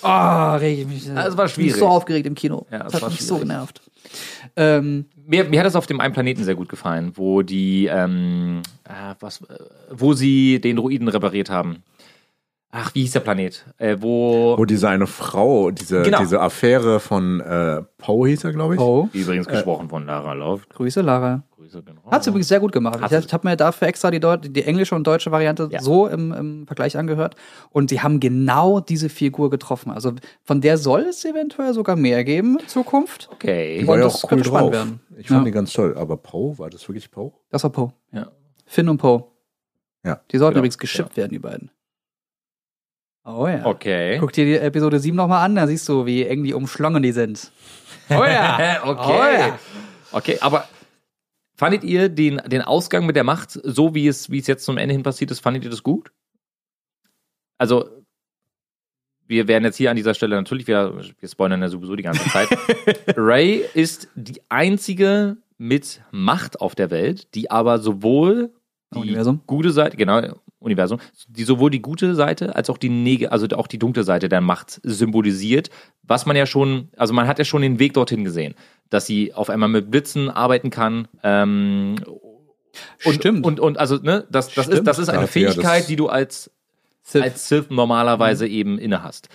[0.03, 1.07] Oh, reg ich mich.
[1.07, 1.79] Ja, es war Ich bin schwierig.
[1.81, 2.67] so aufgeregt im Kino.
[2.71, 3.49] Ja, das es hat war mich so schwierig.
[3.49, 3.81] genervt.
[4.57, 8.63] Ähm, Mir, mir hat es auf dem einen Planeten sehr gut gefallen, wo die, ähm,
[8.85, 9.45] äh, was, äh,
[9.91, 11.83] wo sie den Druiden repariert haben.
[12.73, 13.65] Ach, wie hieß der Planet?
[13.79, 16.21] Äh, wo, Wo diese eine Frau, diese, Genau.
[16.21, 18.81] diese Affäre von äh, Poe hieß er, glaube ich.
[18.81, 20.71] oh, übrigens gesprochen von Lara Loft.
[20.71, 21.43] Grüße, Lara.
[21.57, 22.01] Grüße, genau.
[22.09, 23.01] Hat sie übrigens sehr gut gemacht.
[23.01, 23.33] Hat ich sie.
[23.33, 25.81] habe mir dafür extra die, Deut die englische und deutsche Variante Ja.
[25.83, 27.35] so im, im Vergleich angehört.
[27.71, 29.91] Und die haben genau diese Figur getroffen.
[29.91, 30.13] Also
[30.45, 33.29] von der soll es eventuell sogar mehr geben in Zukunft.
[33.33, 33.81] Okay.
[33.81, 34.85] Die war Und ja das auch cool könnte spannend drauf.
[34.87, 35.01] werden.
[35.19, 35.45] Ich fand Ja.
[35.47, 35.97] die ganz toll.
[35.99, 37.33] Aber Poe, war das wirklich Poe?
[37.51, 37.93] Das war Poe.
[38.13, 38.29] Ja.
[38.65, 39.25] Finn und Poe.
[40.05, 40.21] Ja.
[40.31, 41.73] Die sollten Genau, übrigens geschippt werden, die beiden.
[43.37, 43.64] Oh ja.
[43.64, 44.19] Okay.
[44.19, 47.12] Guck dir die Episode 7 nochmal an, da siehst du, wie eng die umschlungen die
[47.12, 47.53] sind.
[48.09, 48.81] Oh ja.
[48.85, 49.01] okay.
[49.03, 49.59] Oh ja.
[50.12, 50.69] Okay, aber
[51.57, 54.79] fandet ihr den, den Ausgang mit der Macht, so wie es, wie es jetzt zum
[54.79, 56.11] Ende hin passiert ist, fandet ihr das gut?
[57.59, 57.88] Also,
[59.27, 62.29] wir werden jetzt hier an dieser Stelle natürlich wieder, wir spoilern ja sowieso die ganze
[62.31, 62.49] Zeit.
[63.16, 68.53] Ray ist die einzige mit Macht auf der Welt, die aber sowohl
[68.93, 69.43] die Universum.
[69.47, 70.21] gute Seite, genau,
[70.61, 74.29] Universum, die sowohl die gute Seite als auch die neg also auch die dunkle Seite
[74.29, 75.70] der Macht symbolisiert,
[76.03, 78.55] was man ja schon, also man hat ja schon den Weg dorthin gesehen,
[78.90, 81.09] dass sie auf einmal mit Blitzen arbeiten kann.
[81.23, 81.96] Ähm,
[83.05, 83.44] und, Stimmt.
[83.44, 86.51] Und, und also, ne, das, das ist, das ist eine das- Fähigkeit, die du als
[87.03, 87.23] Sith.
[87.23, 89.29] als Sith normalerweise eben inne hast.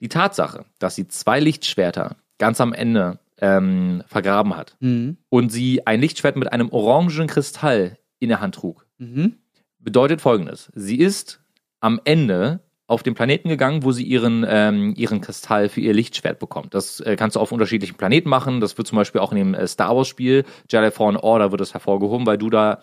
[0.00, 5.18] Die Tatsache, dass sie zwei Lichtschwerter ganz am Ende ähm, vergraben hat Mhm.
[5.28, 9.34] und sie ein Lichtschwert mit einem orangen Kristall in der Hand trug, Mhm.
[9.78, 10.70] Bedeutet folgendes.
[10.74, 11.40] Sie ist
[11.80, 16.38] am Ende auf den Planeten gegangen, wo sie ihren, ähm, ihren Kristall für ihr Lichtschwert
[16.38, 16.72] bekommt.
[16.74, 18.60] Das äh, kannst du auf unterschiedlichen Planeten machen.
[18.60, 21.74] Das wird zum Beispiel auch in dem äh, Star Wars-Spiel Jedi Fallen Order wird das
[21.74, 22.82] hervorgehoben, weil du da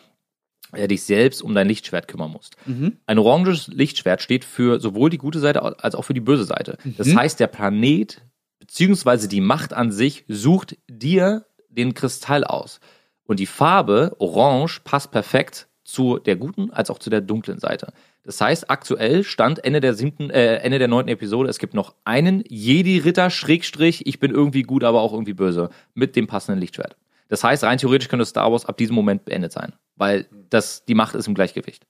[0.73, 2.55] äh, dich selbst um dein Lichtschwert kümmern musst.
[2.67, 2.97] Mhm.
[3.07, 6.77] Ein oranges Lichtschwert steht für sowohl die gute Seite als auch für die böse Seite.
[6.97, 7.17] Das Mhm.
[7.17, 8.21] heißt, der Planet
[8.59, 12.79] beziehungsweise die Macht an sich sucht dir den Kristall aus.
[13.25, 17.93] Und die Farbe Orange passt perfekt zu der guten als auch zu der dunklen Seite.
[18.23, 21.93] Das heißt, aktuell stand Ende der siebten, äh, Ende der neunten Episode, es gibt noch
[22.03, 26.97] einen Jedi-Ritter, Schrägstrich, ich bin irgendwie gut, aber auch irgendwie böse, mit dem passenden Lichtschwert.
[27.29, 30.95] Das heißt, rein theoretisch könnte Star Wars ab diesem Moment beendet sein, weil das, die
[30.95, 31.85] Macht ist im Gleichgewicht.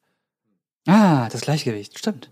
[0.88, 2.32] Ah, das Gleichgewicht, stimmt.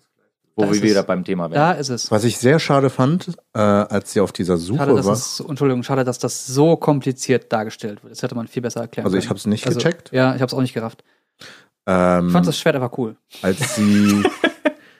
[0.55, 1.05] Wo Da wir wieder es.
[1.07, 1.79] beim Thema Da wären.
[1.79, 2.11] ist es.
[2.11, 5.01] Was ich sehr schade fand, äh, als sie auf dieser Suche Schade, war.
[5.03, 8.11] das, Entschuldigung, schade, dass das so kompliziert dargestellt wird.
[8.11, 9.29] Das hätte man viel besser erklären Also ich können.
[9.29, 10.11] habe es nicht gecheckt.
[10.11, 11.03] Ja, ich habe es auch nicht gerafft.
[11.85, 13.17] Ähm, Ich fand das Schwert einfach cool.
[13.41, 14.23] als sie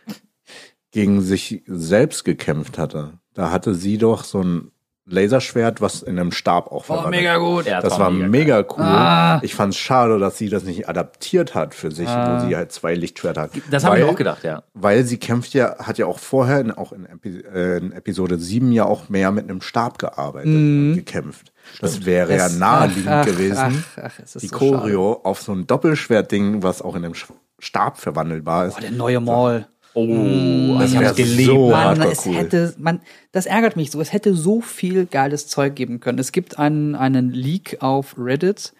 [0.91, 4.72] gegen sich selbst gekämpft hatte, da hatte sie doch so ein
[5.06, 7.39] Laserschwert, was in einem Stab auch verwandelt.
[7.39, 7.66] gut.
[7.66, 8.84] Ja, Das war mega cool.
[8.84, 9.39] Ah.
[9.44, 12.42] Ich fand es schade, dass sie das nicht adaptiert hat für sich, Ah.
[12.42, 13.52] wo sie halt zwei Lichtschwerter hat.
[13.70, 14.63] Das habe ich auch gedacht, ja.
[14.74, 18.38] Weil sie kämpft ja, hat ja auch vorher, in, auch in, Epi äh, in Episode
[18.38, 20.89] 7 ja auch mehr mit einem Stab gearbeitet Mhm.
[20.92, 21.52] und gekämpft.
[21.82, 23.84] Das wäre ja Es- naheliegend ach, ach, gewesen.
[24.02, 24.12] Ach,
[24.42, 27.13] die so Choreo auf so ein Doppelschwertding, was auch in einem
[27.60, 28.74] Stab verwandelbar ist.
[28.76, 28.86] Schade.
[28.88, 29.66] Oh, der neue Maul.
[29.95, 31.49] Oh, das ich hab's geliebt.
[31.49, 32.36] so Mann, hardcore es cool.
[32.36, 33.01] hätte, man,
[33.32, 34.01] das ärgert mich so.
[34.01, 36.19] Es hätte so viel geiles Zeug geben können.
[36.19, 38.73] Es gibt einen, einen Leak auf Reddit.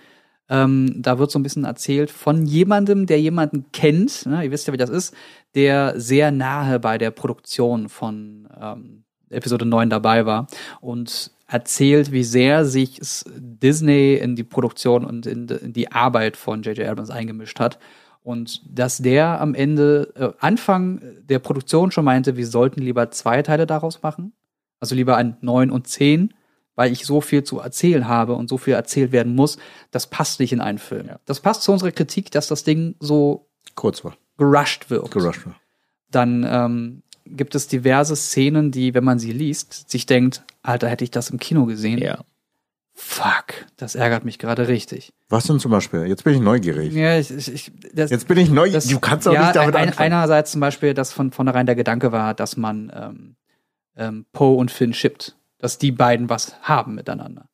[0.49, 4.26] Ähm, da wird so ein bisschen erzählt von jemandem, der jemanden kennt.
[4.26, 4.43] Ne?
[4.43, 5.15] Ihr wisst ja, wie das ist,
[5.56, 10.47] der sehr nahe bei der Produktion von ähm, Episode 9 dabei war
[10.82, 12.99] und erzählt, wie sehr sich
[13.38, 16.88] Disney in die Produktion und in, in die Arbeit von J.J.
[16.88, 17.80] Abrams eingemischt hat.
[18.24, 23.42] Und dass der am Ende, äh, Anfang der Produktion schon meinte, wir sollten lieber zwei
[23.42, 24.34] Teile daraus machen.
[24.80, 26.34] Also lieber ein 9 und 10,
[26.76, 29.58] weil ich so viel zu erzählen habe und so viel erzählt werden muss.
[29.92, 31.08] Das passt nicht in einen Film.
[31.08, 31.20] Ja.
[31.26, 34.16] Das passt zu unserer Kritik, dass das Ding so Kurz war.
[34.38, 35.12] gerusht wird.
[35.12, 35.56] Gerusht war.
[36.10, 41.04] Dann ähm, gibt es diverse Szenen, die, wenn man sie liest, sich denkt, Alter, hätte
[41.04, 41.98] ich das im Kino gesehen?
[41.98, 42.20] Ja.
[42.95, 45.13] Fuck, das ärgert mich gerade richtig.
[45.29, 46.06] Was denn zum Beispiel?
[46.06, 46.93] Jetzt bin ich neugierig.
[46.93, 48.88] Ja, ich, ich, das, Jetzt bin ich neugierig.
[48.88, 50.13] Du kannst doch ja, nicht damit ein, anfangen.
[50.13, 53.36] Einerseits zum Beispiel, dass von vornherein der Gedanke war, dass man ähm,
[53.95, 55.36] ähm, Poe und Finn shippt.
[55.58, 57.49] dass die beiden was haben miteinander.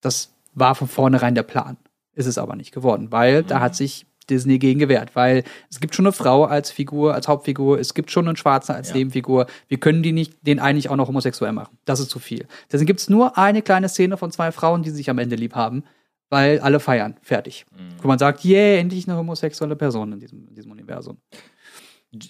[0.00, 1.76] Das war von vornherein der Plan.
[2.12, 5.94] Ist es aber nicht geworden, weil da hat sich Disney gegen gewehrt, weil es gibt
[5.94, 8.96] schon eine Frau als Figur, als Hauptfigur, es gibt schon einen Schwarzen als Ja.
[8.96, 9.46] Nebenfigur.
[9.68, 11.76] Wir können die nicht, den eigentlich auch noch homosexuell machen.
[11.84, 12.46] Das ist zu viel.
[12.70, 15.54] Deswegen gibt es nur eine kleine Szene von zwei Frauen, die sich am Ende lieb
[15.54, 15.84] haben,
[16.30, 17.16] weil alle feiern.
[17.22, 17.66] Fertig.
[18.00, 21.18] Wo man sagt, yeah, endlich eine homosexuelle Person in diesem, in diesem Universum.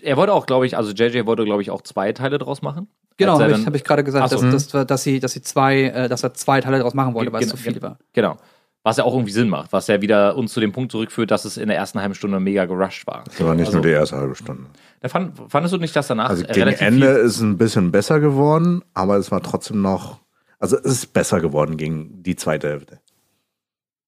[0.02, 2.88] Er wollte auch, glaube ich, also JJ wollte, glaube ich, auch zwei Teile draus machen.
[3.16, 4.40] Genau, habe ich, hab ich gerade gesagt, so.
[4.40, 7.32] dass, dass, dass, sie, dass sie zwei, äh, dass er zwei Teile daraus machen wollte,
[7.32, 7.98] weil es zu viel war.
[8.14, 8.36] Genau.
[8.82, 11.44] Was ja auch irgendwie Sinn macht, was ja wieder uns zu dem Punkt zurückführt, dass
[11.44, 13.24] es in der ersten halben Stunde mega gerusht war.
[13.26, 14.64] Das war nicht Also, nur die erste halbe Stunde.
[15.00, 17.58] da fand, fandest du nicht, dass danach Also gegen relativ Ende viel, ist es ein
[17.58, 20.20] bisschen besser geworden, aber es war trotzdem noch,
[20.58, 23.00] also es ist besser geworden gegen die zweite Hälfte.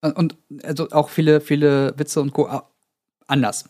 [0.00, 2.48] Und, also auch viele, viele Witze und Co.
[3.26, 3.66] anders.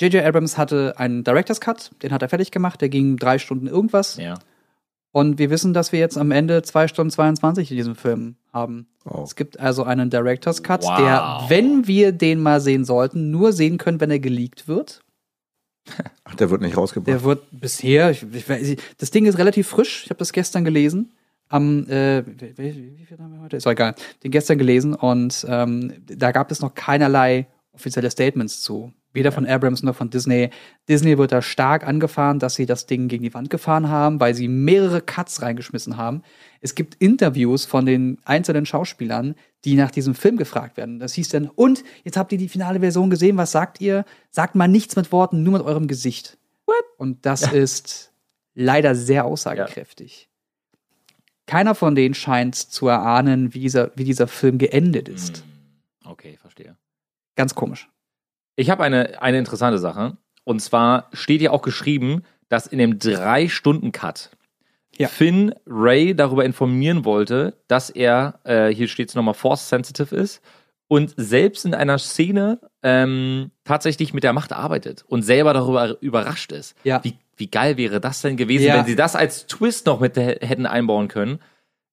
[0.00, 0.24] J.J.
[0.24, 4.16] Abrams hatte einen Director's Cut, den hat er fertig gemacht, der ging drei Stunden irgendwas.
[4.16, 4.34] ja.
[5.16, 8.86] Und wir wissen, dass wir jetzt am Ende zwei Stunden 22 in diesem Film haben.
[9.06, 9.22] Oh.
[9.24, 10.98] Es gibt also einen Director's Cut, Wow.
[10.98, 15.00] der, wenn wir den mal sehen sollten, nur sehen können, wenn er geleakt wird.
[16.24, 17.08] Ach, der wird nicht rausgebracht.
[17.08, 20.02] Der wird bisher, ich, ich, weiß nicht, das Ding ist relativ frisch.
[20.04, 21.14] Ich habe das gestern gelesen.
[21.48, 23.56] Am, äh, wie, wie, wie viel haben wir heute?
[23.56, 23.94] Ist doch egal.
[24.22, 28.92] Den gestern gelesen und ähm, da gab es noch keinerlei offizielle Statements zu.
[29.16, 30.50] Weder von Abrams noch von Disney.
[30.88, 34.34] Disney wird da stark angefahren, dass sie das Ding gegen die Wand gefahren haben, weil
[34.34, 36.22] sie mehrere Cuts reingeschmissen haben.
[36.60, 40.98] Es gibt Interviews von den einzelnen Schauspielern, die nach diesem Film gefragt werden.
[40.98, 44.04] Das hieß dann, und jetzt habt ihr die finale Version gesehen, was sagt ihr?
[44.30, 46.36] Sagt mal nichts mit Worten, nur mit eurem Gesicht.
[46.98, 48.12] Und das ist
[48.54, 50.28] leider sehr aussagekräftig.
[51.46, 55.38] Keiner von denen scheint zu erahnen, wie dieser, wie dieser Film geendet ist.
[55.38, 55.56] Hm,
[56.08, 56.76] Okay, verstehe.
[57.34, 57.88] Ganz komisch.
[58.56, 60.16] Ich habe eine, eine interessante Sache.
[60.44, 64.30] Und zwar steht ja auch geschrieben, dass in dem Drei-Stunden-Cut
[64.98, 65.08] Ja.
[65.08, 70.40] Finn Ray darüber informieren wollte, dass er, äh, hier steht es nochmal, force-sensitive ist
[70.88, 76.52] und selbst in einer Szene ähm, tatsächlich mit der Macht arbeitet und selber darüber überrascht
[76.52, 76.76] ist.
[76.84, 77.02] Ja.
[77.04, 78.76] Wie, wie geil wäre das denn gewesen, Ja.
[78.78, 81.40] wenn sie das als Twist noch mit hä- hätten einbauen können,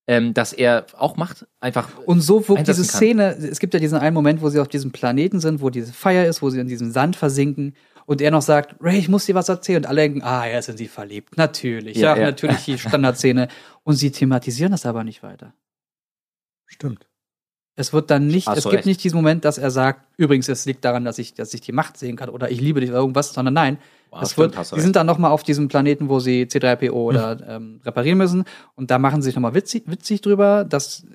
[0.07, 1.89] ähm, dass er auch Macht einfach.
[2.05, 2.97] Und so wirkt diese kann.
[2.97, 5.93] Szene, es gibt ja diesen einen Moment, wo sie auf diesem Planeten sind, wo diese
[5.93, 7.73] Feier ist, wo sie in diesem Sand versinken
[8.05, 9.83] und er noch sagt, Ray, ich muss dir was erzählen.
[9.83, 11.37] Und alle denken, ah, ja, sind sie verliebt.
[11.37, 11.97] Natürlich.
[11.97, 12.25] Ja, Ja, ja.
[12.27, 13.47] natürlich die Standardszene.
[13.83, 15.53] Und sie thematisieren das aber nicht weiter.
[16.65, 17.07] Stimmt.
[17.75, 18.85] Es wird dann nicht, Hast es gibt recht.
[18.85, 21.71] nicht diesen Moment, dass er sagt, übrigens, es liegt daran, dass ich, dass ich die
[21.71, 23.77] Macht sehen kann oder ich liebe dich oder irgendwas, sondern nein.
[24.31, 28.17] Stimmt, wird, die sind dann nochmal auf diesem Planeten, wo sie C3PO oder ähm, reparieren
[28.17, 28.43] müssen.
[28.75, 31.05] Und da machen sie sich nochmal witzig, witzig drüber, dass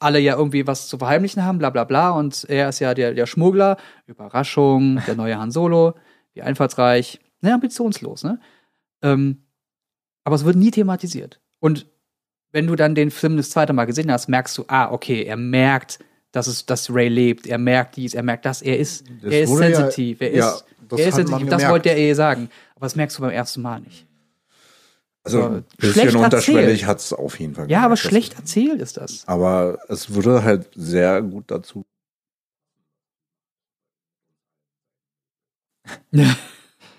[0.00, 2.10] alle ja irgendwie was zu verheimlichen haben, bla bla bla.
[2.10, 5.94] Und er ist ja der, der Schmuggler, Überraschung, der neue Han Solo,
[6.34, 8.40] wie einfallsreich, ne, ambitionslos, ne?
[9.02, 9.42] Ähm,
[10.24, 11.40] aber es wird nie thematisiert.
[11.60, 11.86] Und
[12.52, 15.36] wenn du dann den Film das zweite Mal gesehen hast, merkst du, ah, okay, er
[15.36, 15.98] merkt,
[16.32, 19.42] dass es, dass Ray lebt, er merkt dies, er merkt das, er ist, Das er
[19.42, 20.64] ist ja- sensitiv, ja, das er ist hat
[20.98, 21.72] man sensitiv, das gemerkt.
[21.72, 22.50] wollte er ihr sagen.
[22.74, 24.06] Aber das merkst du beim ersten Mal nicht.
[25.22, 26.86] Also Aber ein bisschen schlecht unterschwellig erzählt.
[26.86, 29.28] hat es auf jeden Fall Ja, aber gemerkt, dass- schlecht erzählt ist das.
[29.28, 31.84] Aber es wurde halt sehr gut dazu.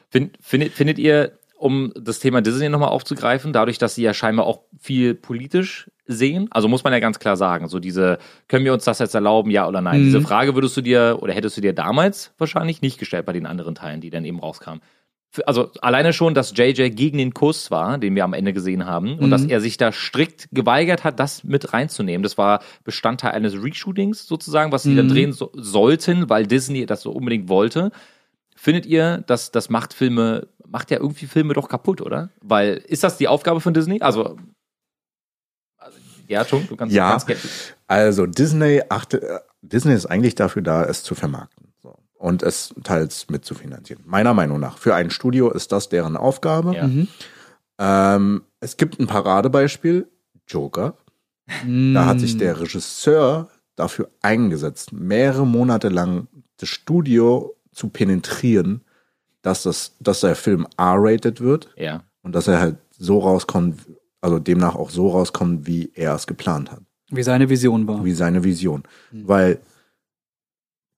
[0.09, 4.45] Find, findet, findet ihr, um das Thema Disney nochmal aufzugreifen, dadurch, dass sie ja scheinbar
[4.45, 8.73] auch viel politisch sehen, also muss man ja ganz klar sagen, so diese, können wir
[8.73, 10.01] uns das jetzt erlauben, ja oder nein?
[10.01, 10.05] Mhm.
[10.05, 13.45] Diese Frage würdest du dir oder hättest du dir damals wahrscheinlich nicht gestellt bei den
[13.45, 14.81] anderen Teilen, die dann eben rauskamen.
[15.45, 19.13] Also alleine schon, dass JJ gegen den Kuss war, den wir am Ende gesehen haben,
[19.17, 19.31] und Mhm.
[19.31, 22.21] dass er sich da strikt geweigert hat, das mit reinzunehmen.
[22.21, 25.11] Das war Bestandteil eines Reshootings sozusagen, was sie dann Mhm.
[25.11, 27.91] drehen so, sollten, weil Disney das so unbedingt wollte.
[28.57, 32.29] Findet ihr, dass das macht Filme, macht ja irgendwie Filme doch kaputt, oder?
[32.41, 34.01] Weil, ist das die Aufgabe von Disney?
[34.01, 34.35] Also,
[36.37, 37.11] also ja, Chung, du kannst Ja.
[37.11, 37.41] ganz gerne-
[37.87, 41.95] Also Disney achte, äh, Disney ist eigentlich dafür da, es zu vermarkten so.
[42.17, 44.03] und es teils mitzufinanzieren.
[44.07, 44.77] Meiner Meinung nach.
[44.77, 46.75] Für ein Studio ist das deren Aufgabe.
[46.75, 46.87] Ja.
[46.87, 47.07] Mhm.
[47.79, 50.07] Ähm, es gibt ein Paradebeispiel,
[50.47, 50.95] Joker.
[51.47, 52.39] Da hat sich Mm.
[52.39, 58.81] der Regisseur dafür eingesetzt, mehrere Monate lang das Studio zu penetrieren,
[59.41, 62.03] dass, das, dass der Film R-rated wird Ja.
[62.21, 63.79] und dass er halt so rauskommt,
[64.21, 68.05] also demnach auch so rauskommt, wie er es geplant hat, Wie seine Vision war.
[68.05, 68.83] wie seine Vision.
[69.11, 69.59] Weil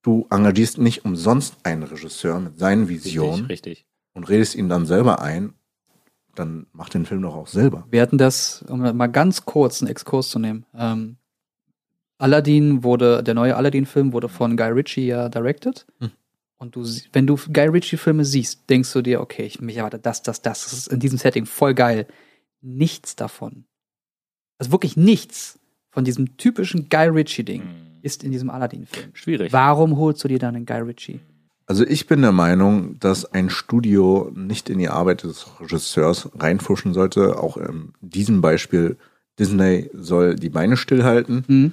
[0.02, 3.86] du engagierst nicht umsonst einen Regisseur mit seinen Visionen Richtig, richtig.
[4.12, 5.54] und redest ihn dann selber ein,
[6.34, 7.86] dann mach den Film doch auch selber.
[7.90, 10.66] Wir hatten das, um mal ganz kurz einen Exkurs zu nehmen.
[10.74, 11.16] Ähm,
[12.18, 15.86] Aladdin wurde, der neue Aladdin-Film wurde von Guy Ritchie ja directed.
[16.00, 16.10] Hm.
[16.58, 20.22] Und du, wenn du Guy Ritchie-Filme siehst, denkst du dir, okay, ich mich erwarte das,
[20.22, 22.06] das, das, das ist in diesem Setting voll geil.
[22.64, 23.64] Nichts davon
[24.58, 25.58] Also wirklich nichts
[25.90, 27.98] von diesem typischen Guy Ritchie-Ding Mhm.
[28.02, 29.10] ist in diesem Aladdin-Film.
[29.14, 29.52] Schwierig.
[29.52, 31.20] Warum holst du dir dann einen Guy Ritchie?
[31.66, 36.92] Also ich bin der Meinung, dass ein Studio nicht in die Arbeit des Regisseurs reinfuschen
[36.94, 37.38] sollte.
[37.38, 38.96] Auch in diesem Beispiel,
[39.38, 41.72] Disney soll die Beine stillhalten Hm?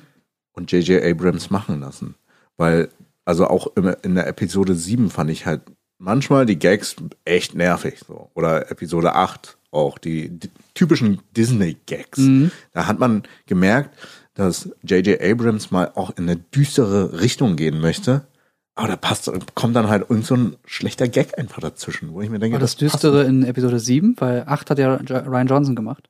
[0.53, 1.03] und J.J.
[1.03, 2.15] Abrams machen lassen.
[2.57, 2.89] Weil,
[3.25, 5.61] also auch in der Episode 7 fand ich halt
[5.97, 7.99] manchmal die Gags echt nervig.
[8.07, 8.31] So.
[8.33, 12.19] Oder Episode 8 auch, die, die typischen Disney-Gags.
[12.19, 12.51] Mhm.
[12.73, 13.97] Da hat man gemerkt,
[14.33, 15.21] dass J.J.
[15.21, 18.27] Abrams mal auch in eine düstere Richtung gehen möchte.
[18.75, 22.29] Aber da passt, kommt dann halt irgend so ein schlechter Gag einfach dazwischen, wo ich
[22.29, 25.75] mir denke, War das passt Düstere in Episode 7, weil 8 hat ja Ryan Johnson
[25.75, 26.09] gemacht.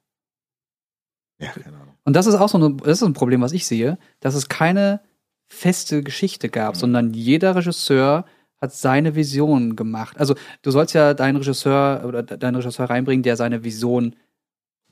[1.40, 1.96] Ja, keine Ahnung.
[2.04, 4.48] Und das ist auch so eine, das ist ein Problem, was ich sehe, dass es
[4.48, 5.02] keine
[5.48, 8.26] feste Geschichte gab, sondern jeder Regisseur
[8.62, 10.20] hat seine Vision gemacht.
[10.20, 14.16] Also du sollst ja deinen Regisseur oder de- deinen Regisseur reinbringen, der seine Vision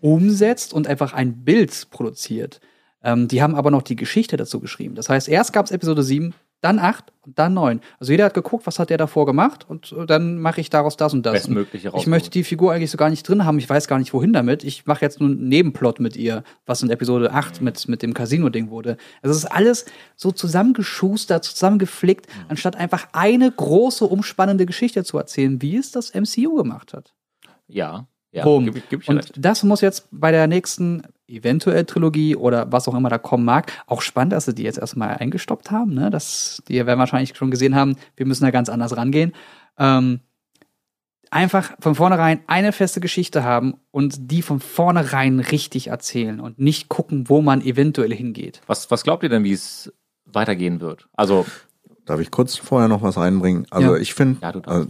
[0.02, 2.60] umsetzt und einfach ein Bild produziert.
[3.04, 4.96] Ähm, die haben aber noch die Geschichte dazu geschrieben.
[4.96, 7.80] Das heißt, erst gab es Episode 7, dann 8 und dann 9.
[8.00, 10.98] Also jeder hat geguckt, was hat der davor gemacht und äh, dann mache ich daraus
[10.98, 11.34] das und das.
[11.34, 13.60] Bestmögliche ich möchte die Figur eigentlich so gar nicht drin haben.
[13.60, 14.64] Ich weiß gar nicht, wohin damit.
[14.64, 18.14] Ich mache jetzt nur einen Nebenplot mit ihr, was in Episode 8 mit, mit dem
[18.14, 18.98] Casino-Ding wurde.
[19.22, 19.86] Also es ist alles
[20.16, 26.56] so zusammengeschustert, zusammengeflickt, anstatt einfach eine große, umspannende Geschichte zu erzählen, wie es das MCU
[26.56, 27.14] gemacht hat.
[27.68, 28.66] Ja, ja, Boom.
[28.72, 29.34] geb ich Und recht.
[29.38, 33.72] das muss jetzt bei der nächsten eventuell Trilogie oder was auch immer da kommen mag,
[33.88, 35.94] auch spannend, dass sie die jetzt erstmal eingestoppt haben.
[35.94, 36.10] Ne?
[36.10, 39.34] Das, die werden wahrscheinlich schon gesehen haben, wir müssen da ganz anders rangehen.
[39.78, 40.20] Ähm,
[41.32, 46.90] einfach von vornherein eine feste Geschichte haben und die von vornherein richtig erzählen und nicht
[46.90, 48.62] gucken, wo man eventuell hingeht.
[48.66, 49.94] Was, was glaubt ihr denn, wie es
[50.26, 51.08] weitergehen wird?
[51.14, 51.46] Also,
[52.06, 53.68] Darf ich kurz vorher noch was reinbringen?
[53.70, 54.02] Also Ja.
[54.02, 54.90] ich finde, Ja, du darfst.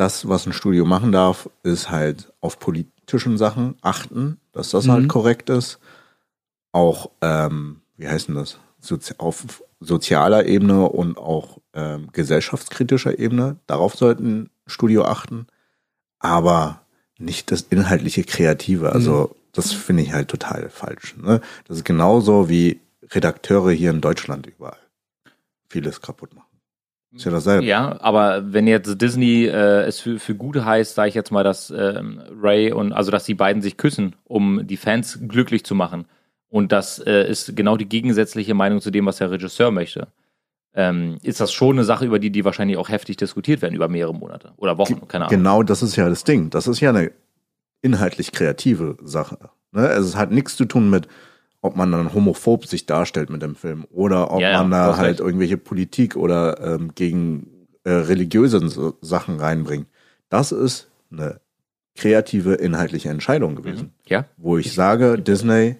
[0.00, 4.92] das, was ein Studio machen darf, ist halt auf politischen Sachen achten, dass das Mhm.
[4.92, 5.78] halt korrekt ist.
[6.72, 8.58] Auch, ähm, wie heißt denn das?
[8.80, 13.56] Sozi auf sozialer Ebene und auch ähm, gesellschaftskritischer Ebene.
[13.66, 15.46] Darauf sollten ein Studio achten.
[16.18, 16.80] Aber
[17.18, 18.92] nicht das inhaltliche Kreative.
[18.92, 21.14] Also, das finde ich halt total falsch.
[21.18, 21.40] Ne?
[21.68, 22.80] Das ist genauso wie
[23.10, 24.78] Redakteure hier in Deutschland überall
[25.68, 26.49] vieles kaputt machen.
[27.12, 27.64] Ist ja dasselbe.
[27.64, 31.42] ja, aber wenn jetzt Disney äh, es für, für gut heißt, sage ich jetzt mal,
[31.42, 35.74] dass ähm, Ray und also dass die beiden sich küssen, um die Fans glücklich zu
[35.74, 36.04] machen.
[36.48, 40.08] Und das äh, ist genau die gegensätzliche Meinung zu dem, was der Regisseur möchte.
[40.72, 43.88] Ähm, ist das schon eine Sache, über die die wahrscheinlich auch heftig diskutiert werden über
[43.88, 45.36] mehrere Monate oder Wochen, keine Ahnung.
[45.36, 46.50] Genau das ist ja das Ding.
[46.50, 47.10] Das ist ja eine
[47.82, 49.50] inhaltlich kreative Sache.
[49.72, 49.88] Ne?
[49.88, 51.08] Es hat nichts zu tun mit,
[51.62, 55.08] ob man dann homophob sich darstellt mit dem Film oder ob Ja, man da halt
[55.08, 55.20] recht.
[55.20, 59.86] irgendwelche Politik oder ähm, gegen äh, religiöse so- Sachen reinbringt.
[60.28, 61.40] Das ist eine
[61.96, 63.92] kreative inhaltliche Entscheidung gewesen.
[64.06, 65.76] Ja, Wo ich sage, Disney,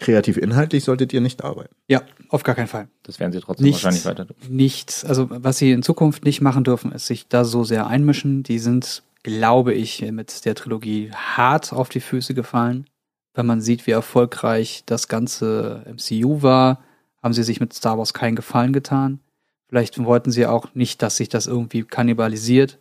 [0.00, 1.74] kreativ inhaltlich solltet ihr nicht arbeiten.
[1.86, 2.88] Ja, auf gar keinen Fall.
[3.04, 3.84] das werden sie trotzdem Nichts.
[3.84, 4.36] wahrscheinlich weiter tun.
[4.48, 8.42] Nichts, also was sie in Zukunft nicht machen dürfen, ist sich da so sehr einmischen.
[8.42, 12.86] Die sind, glaube ich, mit der Trilogie hart auf die Füße gefallen.
[13.34, 16.80] Wenn man sieht, wie erfolgreich das ganze MCU war,
[17.22, 19.20] haben sie sich mit Star Wars keinen Gefallen getan.
[19.68, 22.78] Vielleicht wollten sie auch nicht, dass sich das irgendwie kannibalisiert.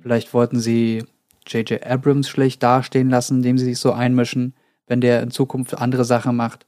[0.00, 1.04] Vielleicht wollten sie
[1.46, 1.84] J.J.
[1.86, 4.54] Abrams schlecht dastehen lassen, indem sie sich so einmischen,
[4.88, 6.66] wenn der in Zukunft andere Sachen macht.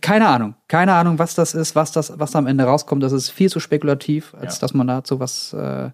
[0.00, 0.54] Keine Ahnung.
[0.68, 3.02] Keine Ahnung, was das ist, was das, was am Ende rauskommt.
[3.02, 4.60] Das ist viel zu spekulativ, als Ja.
[4.60, 5.90] dass man dazu was äh,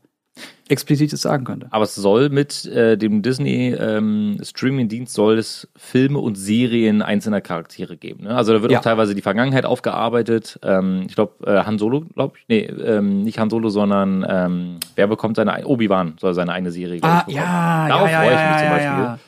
[0.68, 1.66] Explizites sagen könnte.
[1.70, 7.42] Aber es soll mit äh, dem Disney ähm, Streaming-Dienst soll es Filme und Serien einzelner
[7.42, 8.24] Charaktere geben.
[8.24, 8.34] Ne?
[8.34, 8.78] Also da wird Ja.
[8.78, 10.58] auch teilweise die Vergangenheit aufgearbeitet.
[10.62, 12.44] Ähm, ich glaube, äh, Han Solo, glaube ich.
[12.48, 16.70] Nee, ähm, nicht Han Solo, sondern ähm, wer bekommt seine ei- Obi-Wan soll seine eigene
[16.70, 17.20] Serie bekommen.
[17.26, 19.04] Ah, ja, Darauf ja, freue ja, ich mich ja, zum Beispiel.
[19.04, 19.18] ja.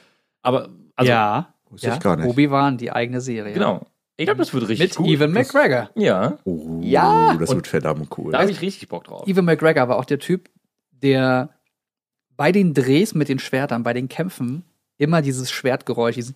[0.43, 1.95] Aber also ja, Wusste ja.
[1.95, 2.27] ich gar nicht.
[2.27, 3.53] Obi-Wan, die eigene Serie.
[3.53, 3.87] genau.
[4.17, 5.07] Ich glaube, das wird richtig Mit gut.
[5.09, 5.91] Ewan McGregor.
[5.97, 7.37] Ja, Oh, Ja.
[7.39, 8.31] das wird verdammt cool.
[8.33, 9.27] da habe ich richtig Bock drauf.
[9.27, 10.49] Ewan McGregor war auch der Typ,
[11.05, 11.51] der
[12.37, 14.65] bei den Drehs mit den Schwertern, bei den Kämpfen,
[14.97, 16.35] immer dieses Schwertgeräusch, dieses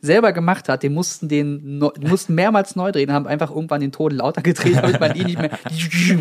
[0.00, 0.82] selber gemacht hat.
[0.82, 4.76] Die mussten den die mussten mehrmals neu drehen, haben einfach irgendwann den Ton lauter gedreht,
[4.76, 5.50] damit man ihn nicht mehr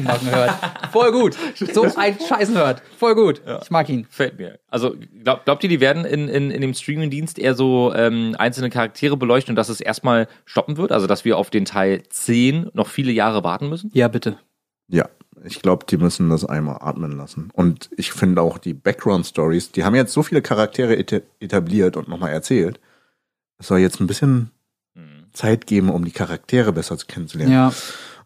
[0.04, 0.52] machen hört.
[0.92, 1.38] Voll gut.
[1.56, 2.82] So ein Scheißen hört.
[2.98, 3.42] Voll gut.
[3.62, 4.06] Ich mag ihn.
[4.10, 4.60] Fällt mir.
[4.70, 8.70] Also glaub, glaubt ihr, die werden in, in, in dem Streaming-Dienst eher so ähm, einzelne
[8.70, 10.92] Charaktere beleuchten und dass es erstmal stoppen wird?
[10.92, 13.90] Also dass wir auf den Teil 10 noch viele Jahre warten müssen?
[13.94, 14.38] Ja, bitte.
[14.88, 15.10] Ja,
[15.44, 17.50] ich glaube, die müssen das einmal atmen lassen.
[17.54, 22.08] Und ich finde auch die Background-Stories, die haben jetzt so viele Charaktere eta- etabliert und
[22.08, 22.80] nochmal erzählt.
[23.60, 24.52] Es soll jetzt ein bisschen
[25.34, 27.52] Zeit geben, um die Charaktere besser zu kennenzulernen.
[27.54, 27.74] Ja.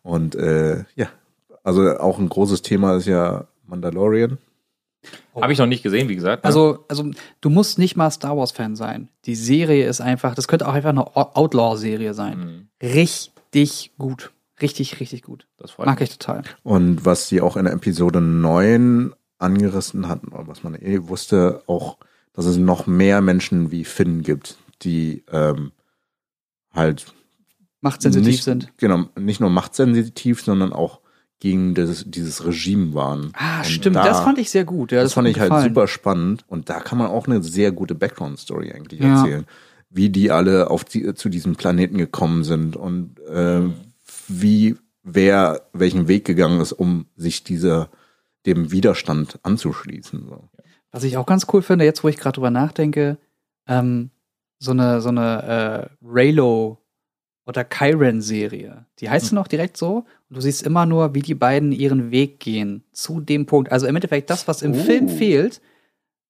[0.04, 1.08] Und äh, ja,
[1.64, 4.38] also auch ein großes Thema ist ja Mandalorian.
[5.40, 6.44] Habe ich noch nicht gesehen, wie gesagt.
[6.44, 6.48] ne?
[6.48, 9.08] Also, also du musst nicht mal Star Wars-Fan sein.
[9.26, 12.38] Die Serie ist einfach, das könnte auch einfach eine Outlaw-Serie sein.
[12.82, 12.88] Mhm.
[12.88, 14.32] Richtig gut.
[14.62, 15.48] Richtig, richtig gut.
[15.58, 16.10] das freut Mag mich.
[16.10, 16.44] ich total.
[16.64, 21.62] Und was sie auch in der Episode 9 angerissen hatten, oder was man eh wusste,
[21.68, 21.98] auch,
[22.34, 25.72] dass es noch mehr Menschen wie Finn gibt, die ähm,
[26.74, 27.06] halt
[27.82, 28.72] Machtsensitiv nicht, sind.
[28.78, 31.02] Genau, nicht nur machtsensitiv, sondern auch
[31.40, 33.32] gegen das, dieses Regime waren.
[33.36, 33.96] Ah, Und stimmt.
[33.96, 34.92] da- das fand ich sehr gut.
[34.92, 35.70] Ja, das, fand hat ich halt gefallen.
[35.70, 39.20] super spannend und da kann man auch eine sehr gute Background-Story eigentlich Ja.
[39.20, 39.46] erzählen.
[39.92, 43.62] Wie die alle auf die, zu diesem Planeten gekommen sind und äh,
[44.28, 47.90] wie wer welchen Weg gegangen ist, um sich dieser
[48.46, 50.26] dem Widerstand anzuschließen.
[50.28, 50.50] So.
[50.92, 53.18] Was ich auch ganz cool finde, jetzt wo ich gerade drüber nachdenke,
[53.68, 54.10] ähm,
[54.60, 56.80] so eine, so eine äh, Raylo
[57.46, 58.86] oder Kyren-Serie.
[59.00, 60.06] Die heißt noch direkt so.
[60.30, 63.72] Und du siehst immer nur, wie die beiden ihren Weg gehen zu dem Punkt.
[63.72, 64.76] Also im Endeffekt das, was im Oh.
[64.76, 65.62] Film fehlt,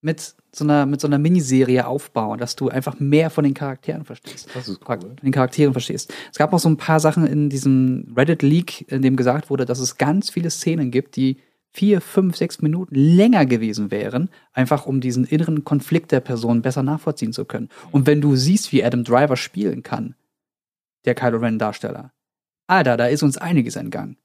[0.01, 4.05] mit so einer, mit so einer Miniserie aufbauen, dass du einfach mehr von den Charakteren
[4.05, 4.49] verstehst.
[4.53, 4.99] Das ist cool.
[5.21, 6.13] den Charakteren verstehst.
[6.31, 9.79] Es gab noch so ein paar Sachen in diesem Reddit-Leak, in dem gesagt wurde, dass
[9.79, 11.37] es ganz viele Szenen gibt, die
[11.71, 16.81] vier, fünf, sechs Minuten länger gewesen wären, einfach um diesen inneren Konflikt der Person besser
[16.81, 17.69] nachvollziehen zu können.
[17.91, 20.15] Und wenn du siehst, wie Adam Driver spielen kann,
[21.05, 22.13] der Kylo Ren-Darsteller,
[22.67, 24.17] Alter, da ist uns einiges entgangen.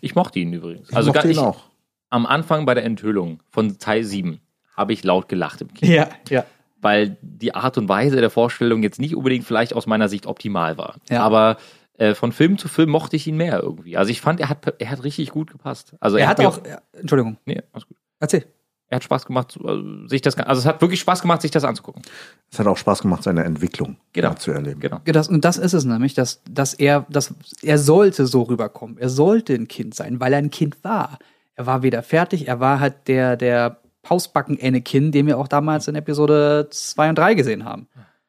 [0.00, 0.88] Ich mochte ihn übrigens.
[0.88, 1.69] Ich also mochte gar, ihn ich, auch.
[2.10, 4.40] Am Anfang bei der Enthüllung von Teil 7
[4.76, 5.92] habe ich laut gelacht im Kino.
[5.92, 6.44] Ja, ja.
[6.80, 10.76] weil die Art und Weise der Vorstellung jetzt nicht unbedingt vielleicht aus meiner Sicht optimal
[10.78, 10.96] war.
[11.10, 11.22] Ja.
[11.22, 11.56] Aber
[11.98, 13.96] äh, von Film zu Film mochte ich ihn mehr irgendwie.
[13.96, 15.94] Also ich fand, er hat, er hat richtig gut gepasst.
[16.00, 17.96] Also Er hat mir- auch, ja, Entschuldigung, Nee, alles gut.
[18.18, 18.46] erzähl.
[18.92, 21.62] Er hat Spaß gemacht, äh, sich das, also es hat wirklich Spaß gemacht, sich das
[21.62, 22.02] anzugucken.
[22.50, 24.34] Es hat auch Spaß gemacht, seine Entwicklung Genau.
[24.34, 24.80] zu erleben.
[24.80, 25.00] Genau.
[25.04, 27.32] Das, und das ist es nämlich, dass, dass er, dass
[27.62, 28.98] er sollte so rüberkommen.
[28.98, 31.18] Er sollte ein Kind sein, weil er ein Kind war.
[31.60, 35.94] Er war wieder fertig, er war halt der, der Pausbacken-Anakin, den wir auch damals in
[35.94, 37.86] Episode 2 und 3 gesehen haben.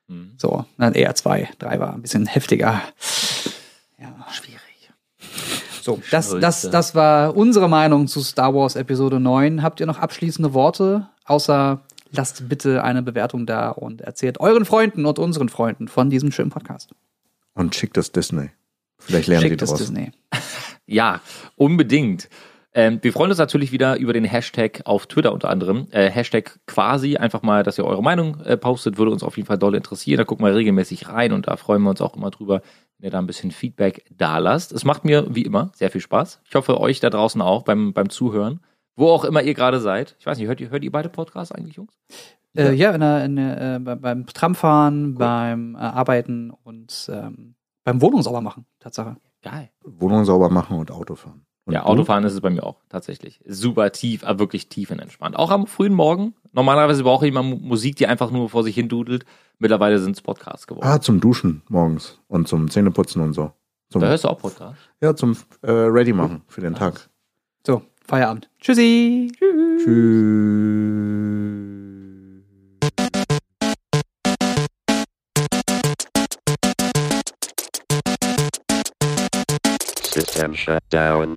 [0.09, 0.33] Mhm.
[0.35, 1.47] So, nein, eher 2.
[1.57, 2.81] 3 war ein bisschen heftiger.
[3.97, 4.13] Ja.
[4.33, 4.91] Schwierig.
[5.81, 9.63] So, das, das, das war unsere Meinung zu Star Wars Episode 9.
[9.63, 11.07] Habt ihr noch abschließende Worte?
[11.23, 11.79] Außer
[12.11, 16.49] lasst bitte eine Bewertung da und erzählt euren Freunden und unseren Freunden von diesem schönen
[16.49, 16.89] Podcast.
[17.53, 18.49] Und schickt das Disney.
[18.97, 19.79] Vielleicht lernen Schickt die daraus.
[19.79, 20.11] Disney.
[20.87, 21.21] Ja,
[21.55, 22.27] unbedingt.
[22.73, 25.87] Ähm, wir freuen uns natürlich wieder über den Hashtag auf Twitter unter anderem.
[25.91, 29.47] Äh, Hashtag quasi, einfach mal, dass ihr eure Meinung äh, postet, würde uns auf jeden
[29.47, 30.17] Fall doll interessieren.
[30.17, 32.61] Da gucken wir regelmäßig rein und da freuen wir uns auch immer drüber,
[32.97, 34.71] wenn ihr da ein bisschen Feedback da lasst.
[34.71, 36.41] Es macht mir, wie immer, sehr viel Spaß.
[36.47, 38.61] Ich hoffe, euch da draußen auch beim, beim Zuhören.
[38.95, 40.15] Wo auch immer ihr gerade seid.
[40.19, 41.93] Ich weiß nicht, hört ihr, hört ihr beide Podcasts eigentlich, Jungs?
[42.55, 47.55] Äh, ja, in der, in der, äh, bei- beim Tramfahren, beim äh, Arbeiten und ähm,
[47.85, 49.15] beim Wohnung sauber machen, Tatsache.
[49.41, 49.69] Geil.
[49.83, 51.45] Wohnung sauber machen und Auto fahren.
[51.71, 51.87] Und Ja, du?
[51.87, 53.39] Autofahren ist es bei mir auch, tatsächlich.
[53.45, 55.35] Super tief, aber wirklich tiefenentspannt.
[55.37, 56.33] Auch am frühen Morgen.
[56.51, 59.25] Normalerweise brauche ich immer Mu- Musik, die einfach nur vor sich hin dudelt.
[59.57, 60.85] Mittlerweile sind es Podcasts geworden.
[60.85, 63.51] Ah, zum Duschen morgens und zum Zähneputzen und so.
[63.89, 64.77] Zum, Da hörst du auch Podcast.
[65.01, 67.09] ja, zum äh, Ready machen für den Tag.
[67.65, 68.49] So, Feierabend.
[68.59, 69.31] Tschüssi.
[69.77, 71.21] Tschüss.
[80.13, 81.35] System shut down.